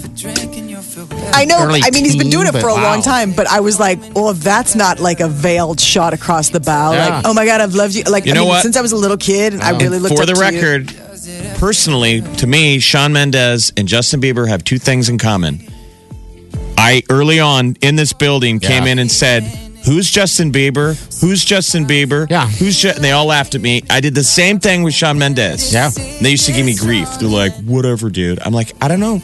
I 1.34 1.45
know. 1.45 1.60
Early 1.63 1.82
I 1.84 1.91
mean, 1.91 2.04
he's 2.04 2.17
been 2.17 2.30
doing 2.30 2.48
it 2.48 2.52
for 2.52 2.67
a 2.69 2.74
but 2.74 2.84
long 2.84 3.02
time, 3.02 3.32
but 3.32 3.48
I 3.48 3.60
was 3.62 3.80
like, 3.80 4.00
well, 4.15 4.34
that's 4.34 4.76
not 4.76 5.00
like 5.00 5.19
a 5.22 5.28
veiled 5.30 5.80
shot 5.80 6.13
across 6.13 6.50
the 6.50 6.60
bow, 6.60 6.91
Yeah. 6.93 7.10
like, 7.17 7.26
oh 7.26 7.34
my 7.34 7.45
God, 7.45 7.62
I've 7.62 7.76
loved 7.76 7.95
you. 7.95 8.04
Like, 8.04 8.26
You 8.26 8.32
I 8.32 8.36
know 8.36 8.41
mean, 8.41 8.50
what? 8.50 8.62
since 8.63 8.76
I 8.76 8.82
was 8.82 8.91
a 8.91 8.98
little 8.98 9.15
kid, 9.17 9.54
and 9.54 9.62
I 9.62 9.72
really 9.78 10.00
looked 10.00 10.15
For 10.15 10.24
up 10.24 10.28
the 10.28 10.34
to 10.34 10.39
you. 10.54 10.60
Record, 11.43 11.57
personally, 11.59 12.21
to 12.37 12.47
me, 12.47 12.79
Shawn 12.79 13.13
Mendez 13.13 13.71
and 13.77 13.87
Justin 13.87 14.21
Bieber 14.21 14.47
have 14.47 14.63
two 14.63 14.77
things 14.79 15.09
in 15.09 15.17
common. 15.17 15.61
I 16.77 17.03
early 17.09 17.39
on 17.39 17.75
in 17.81 17.95
this 17.95 18.13
building 18.13 18.59
came 18.59 18.85
Yeah. 18.85 18.91
in 18.93 18.99
and 18.99 19.11
said, 19.11 19.43
"Who's 19.85 20.09
Justin 20.09 20.51
Bieber? 20.51 20.95
Who's 21.21 21.43
Justin 21.43 21.85
Bieber? 21.85 22.29
Yeah. 22.29 22.47
who's?" 22.47 22.77
Ju-? 22.79 22.89
And 22.89 23.03
they 23.03 23.11
all 23.11 23.25
laughed 23.25 23.53
at 23.55 23.61
me. 23.61 23.83
I 23.89 23.99
did 23.99 24.15
the 24.15 24.23
same 24.23 24.59
thing 24.59 24.83
with 24.83 24.93
Shawn 24.93 25.17
Mendez. 25.19 25.73
Yeah. 25.73 25.91
And 25.97 26.25
they 26.25 26.31
used 26.31 26.45
to 26.45 26.53
give 26.53 26.65
me 26.65 26.75
grief. 26.75 27.07
They're 27.19 27.27
like, 27.29 27.53
"Whatever, 27.63 28.09
dude." 28.09 28.39
I'm 28.45 28.53
like, 28.53 28.71
I 28.81 28.87
don't 28.87 28.99
know. 29.01 29.21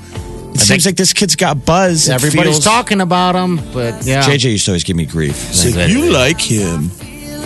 It 0.54 0.60
seems 0.62 0.86
like 0.86 0.96
this 0.96 1.12
kid's 1.14 1.36
got 1.36 1.66
buzz. 1.66 2.08
It 2.08 2.14
everybody's 2.14 2.54
feels- 2.56 2.64
talking 2.64 3.02
about 3.02 3.36
him, 3.36 3.60
but 3.74 4.06
yeah. 4.06 4.24
JJ 4.24 4.52
used 4.52 4.66
to 4.66 4.72
always 4.72 4.84
give 4.86 4.96
me 4.96 5.06
grief. 5.06 5.36
He's 5.50 5.66
like, 5.66 5.76
Like, 5.76 5.90
you 5.90 6.12
like 6.12 6.40
him. 6.42 6.92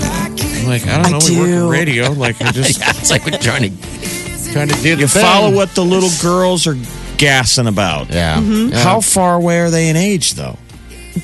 I'm 0.02 0.68
like, 0.68 0.86
I 0.88 1.02
don't 1.02 1.06
I 1.06 1.10
know. 1.12 1.20
We 1.28 1.38
work 1.40 1.50
in 1.50 1.68
radio. 1.70 2.12
Like, 2.12 2.40
I 2.42 2.52
just 2.52 2.80
Yeah, 2.80 2.92
it's 2.92 3.10
like 3.10 3.26
we're 3.26 3.38
trying 3.40 3.64
to 3.64 4.09
trying 4.52 4.68
to 4.70 4.76
do 4.82 4.96
the 4.96 5.02
you 5.02 5.08
thing. 5.08 5.22
follow 5.22 5.52
what 5.54 5.70
the 5.76 5.84
little 5.84 6.10
girls 6.22 6.68
are 6.68 6.78
gassing 7.18 7.68
about. 7.68 8.10
Yeah. 8.10 8.38
Mm-hmm. 8.40 8.70
Yeah. 8.74 8.80
How 8.84 9.02
far 9.02 9.36
away 9.36 9.60
are 9.60 9.70
they 9.70 9.90
in 9.90 9.96
age, 9.96 10.34
though? 10.34 10.58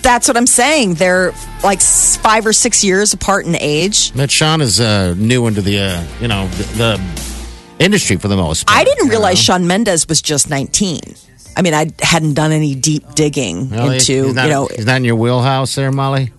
That's 0.01 0.27
what 0.27 0.35
I'm 0.35 0.47
saying. 0.47 0.95
They're 0.95 1.31
like 1.63 1.79
five 1.81 2.45
or 2.45 2.53
six 2.53 2.83
years 2.83 3.13
apart 3.13 3.45
in 3.45 3.55
age. 3.55 4.13
But 4.15 4.31
Shawn 4.31 4.61
is 4.61 4.79
uh, 4.79 5.13
new 5.17 5.47
into 5.47 5.61
the 5.61 5.79
uh, 5.79 6.03
you 6.19 6.27
know 6.27 6.47
the, 6.47 6.63
the 6.77 7.83
industry 7.83 8.17
for 8.17 8.27
the 8.27 8.35
most 8.35 8.67
part. 8.67 8.79
I 8.79 8.83
didn't 8.83 9.09
realize 9.09 9.35
know? 9.37 9.53
Shawn 9.53 9.67
Mendez 9.67 10.07
was 10.07 10.21
just 10.21 10.49
19. 10.49 10.99
I 11.57 11.61
mean, 11.61 11.73
I 11.73 11.87
hadn't 12.01 12.33
done 12.33 12.51
any 12.51 12.75
deep 12.75 13.13
digging 13.15 13.69
Really? 13.69 13.95
into, 13.97 14.33
not, 14.33 14.45
you 14.45 14.51
know, 14.51 14.67
he's 14.67 14.85
not 14.85 14.97
in 14.97 15.05
your 15.05 15.15
wheelhouse 15.15 15.75
there, 15.75 15.91
Molly. 15.91 16.31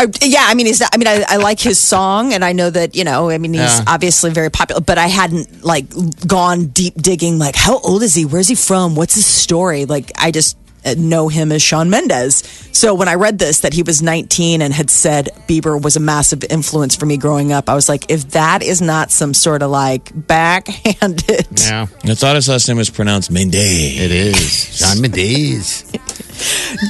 I, 0.00 0.06
yeah, 0.22 0.44
I 0.46 0.54
mean, 0.54 0.66
he's 0.66 0.80
I 0.82 0.96
mean, 0.96 1.06
I, 1.06 1.24
I 1.28 1.36
like 1.36 1.60
his 1.60 1.78
song 1.78 2.32
and 2.32 2.44
I 2.44 2.52
know 2.52 2.70
that, 2.70 2.94
you 2.96 3.04
know, 3.04 3.28
I 3.30 3.38
mean, 3.38 3.52
he's 3.52 3.60
Yeah. 3.78 3.84
obviously 3.86 4.30
very 4.30 4.50
popular, 4.50 4.80
but 4.80 4.96
I 4.98 5.08
hadn't 5.08 5.62
like 5.64 5.86
gone 6.26 6.66
deep 6.68 6.94
digging, 6.94 7.38
like, 7.38 7.54
how 7.54 7.78
old 7.80 8.02
is 8.02 8.14
he? 8.14 8.24
Where's 8.24 8.48
he 8.48 8.54
from? 8.54 8.94
What's 8.94 9.14
his 9.14 9.26
story? 9.26 9.84
Like, 9.84 10.10
I 10.16 10.30
just 10.30 10.56
know 10.96 11.28
him 11.28 11.52
as 11.52 11.62
Shawn 11.62 11.90
Mendez. 11.90 12.42
So 12.72 12.94
when 12.94 13.08
I 13.08 13.14
read 13.14 13.38
this, 13.38 13.60
that 13.60 13.72
he 13.72 13.82
was 13.82 14.02
19 14.02 14.62
and 14.62 14.72
had 14.72 14.90
said 14.90 15.28
Bieber 15.48 15.80
was 15.80 15.96
a 15.96 16.00
massive 16.00 16.44
influence 16.44 16.96
for 16.96 17.06
me 17.06 17.16
growing 17.16 17.52
up, 17.52 17.68
I 17.68 17.74
was 17.74 17.88
like, 17.88 18.10
if 18.10 18.30
that 18.30 18.62
is 18.62 18.80
not 18.80 19.10
some 19.10 19.34
sort 19.34 19.62
of 19.62 19.70
like 19.70 20.10
backhanded. 20.14 21.46
Yeah, 21.60 21.86
I 22.04 22.14
thought 22.14 22.36
his 22.36 22.48
last 22.48 22.68
name 22.68 22.76
was 22.76 22.90
pronounced 22.90 23.30
Mendez. 23.30 24.00
it 24.00 24.10
is 24.10 24.76
Shawn 24.78 25.00
Mendes. 25.00 25.84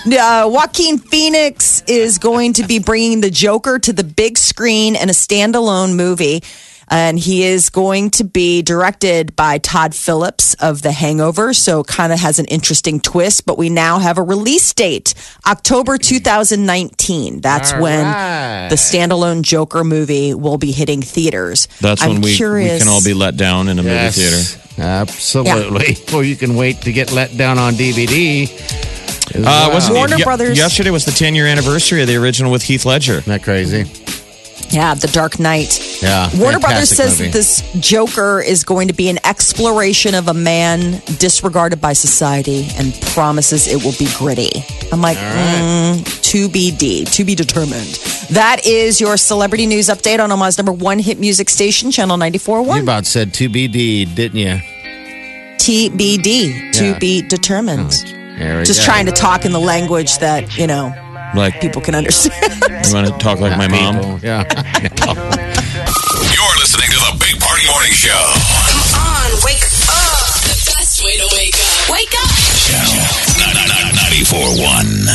Uh, 0.06 0.48
Joaquin 0.48 0.98
Phoenix 0.98 1.82
is 1.88 2.18
going 2.18 2.52
to 2.52 2.64
be 2.64 2.78
bringing 2.78 3.20
the 3.20 3.30
Joker 3.30 3.80
to 3.80 3.92
the 3.92 4.04
big 4.04 4.38
screen 4.38 4.94
in 4.94 5.08
a 5.08 5.12
standalone 5.12 5.96
movie. 5.96 6.42
And 6.92 7.18
he 7.18 7.44
is 7.44 7.70
going 7.70 8.10
to 8.12 8.24
be 8.24 8.62
directed 8.62 9.36
by 9.36 9.58
Todd 9.58 9.94
Phillips 9.94 10.54
of 10.54 10.82
The 10.82 10.90
Hangover. 10.90 11.54
So 11.54 11.84
kind 11.84 12.12
of 12.12 12.18
has 12.18 12.40
an 12.40 12.46
interesting 12.46 12.98
twist, 12.98 13.46
but 13.46 13.56
we 13.56 13.68
now 13.70 14.00
have 14.00 14.18
a 14.18 14.22
release 14.22 14.72
date 14.74 15.14
October 15.46 15.98
2019. 15.98 17.40
That's 17.40 17.72
All 17.72 17.80
when 17.82 18.04
right. 18.04 18.68
the 18.70 18.76
standalone 18.76 19.42
Joker 19.42 19.84
movie 19.84 20.34
will 20.34 20.58
be 20.58 20.72
hitting 20.72 21.00
theaters. 21.00 21.68
That's 21.80 22.02
I'm 22.02 22.10
when 22.10 22.20
we, 22.22 22.30
we 22.30 22.36
curious. 22.36 22.80
can 22.82 22.88
all 22.88 23.04
be 23.04 23.14
let 23.14 23.36
down 23.36 23.68
in 23.68 23.78
a 23.78 23.82
movie 23.82 24.10
theater. 24.10 24.58
Absolutely. 24.78 25.96
Or 26.14 26.24
you 26.24 26.34
can 26.36 26.56
wait 26.56 26.82
to 26.82 26.92
get 26.92 27.12
let 27.12 27.36
down 27.36 27.58
on 27.58 27.74
DVD. 27.74 28.48
Uh, 29.32 29.42
well. 29.42 29.72
wasn't 29.74 29.96
Warner 29.96 30.16
ye- 30.16 30.24
Brothers- 30.24 30.58
Yesterday 30.58 30.90
was 30.90 31.04
the 31.04 31.12
10 31.12 31.34
year 31.36 31.46
anniversary 31.46 32.02
of 32.02 32.08
the 32.08 32.16
original 32.16 32.50
with 32.50 32.62
Heath 32.62 32.84
Ledger. 32.84 33.18
Isn't 33.18 33.26
that 33.26 33.42
crazy? 33.44 33.84
Yeah, 34.70 34.94
The 34.94 35.08
Dark 35.08 35.38
Knight. 35.40 36.00
Yeah. 36.02 36.30
Warner 36.38 36.58
Brothers 36.60 36.90
says 36.90 37.18
movie. 37.18 37.30
that 37.30 37.32
this 37.36 37.62
Joker 37.80 38.40
is 38.40 38.62
going 38.64 38.88
to 38.88 38.94
be 38.94 39.08
an 39.08 39.18
exploration 39.24 40.14
of 40.14 40.28
a 40.28 40.34
man 40.34 41.02
disregarded 41.18 41.80
by 41.80 41.92
society 41.92 42.68
and 42.76 42.94
promises 43.14 43.66
it 43.66 43.82
will 43.84 43.94
be 43.98 44.08
gritty. 44.16 44.50
I'm 44.92 45.00
like, 45.00 45.16
mm, 45.18 46.22
to 46.30 46.48
be 46.48 46.70
D, 46.70 47.04
to 47.06 47.24
be 47.24 47.34
determined. 47.34 47.98
That 48.30 48.64
is 48.64 49.00
your 49.00 49.16
celebrity 49.16 49.66
news 49.66 49.88
update 49.88 50.20
on 50.22 50.30
Omaha's 50.30 50.56
number 50.58 50.72
one 50.72 50.98
hit 51.00 51.18
music 51.18 51.48
station, 51.48 51.90
Channel 51.90 52.16
94.1. 52.18 52.76
You 52.76 52.82
about 52.82 53.06
said 53.06 53.34
to 53.34 53.48
be 53.48 53.66
D, 53.66 54.04
didn't 54.04 54.38
you? 54.38 54.60
TBD, 55.58 56.72
to 56.74 56.84
Yeah. 56.84 56.98
be 56.98 57.22
determined. 57.22 57.90
There 58.38 58.64
Just 58.64 58.80
go. 58.80 58.84
trying 58.86 59.06
to 59.06 59.12
talk 59.12 59.44
in 59.44 59.52
the 59.52 59.60
language 59.60 60.18
that, 60.18 60.56
you 60.56 60.66
know, 60.66 60.92
Like, 61.34 61.60
people 61.60 61.80
can 61.80 61.94
understand. 61.94 62.34
you 62.86 62.94
want 62.94 63.06
to 63.06 63.12
talk 63.18 63.38
like 63.40 63.56
my 63.56 63.68
mom? 63.68 63.94
People, 63.96 64.18
Yeah. 64.22 64.42
You're 66.34 66.56
listening 66.58 66.90
to 66.90 66.98
the 67.06 67.16
Big 67.20 67.38
Party 67.40 67.66
Morning 67.70 67.92
Show. 67.92 68.10
Come 68.10 68.98
on, 68.98 69.30
wake 69.44 69.62
up. 69.88 70.34
The 70.42 70.74
best 70.76 71.04
way 71.04 71.16
to 71.16 71.28
wake 71.36 71.54
up. 71.54 71.90
Wake 71.90 72.14
up. 72.18 72.30
Channel 72.66 73.90
941. 73.94 75.06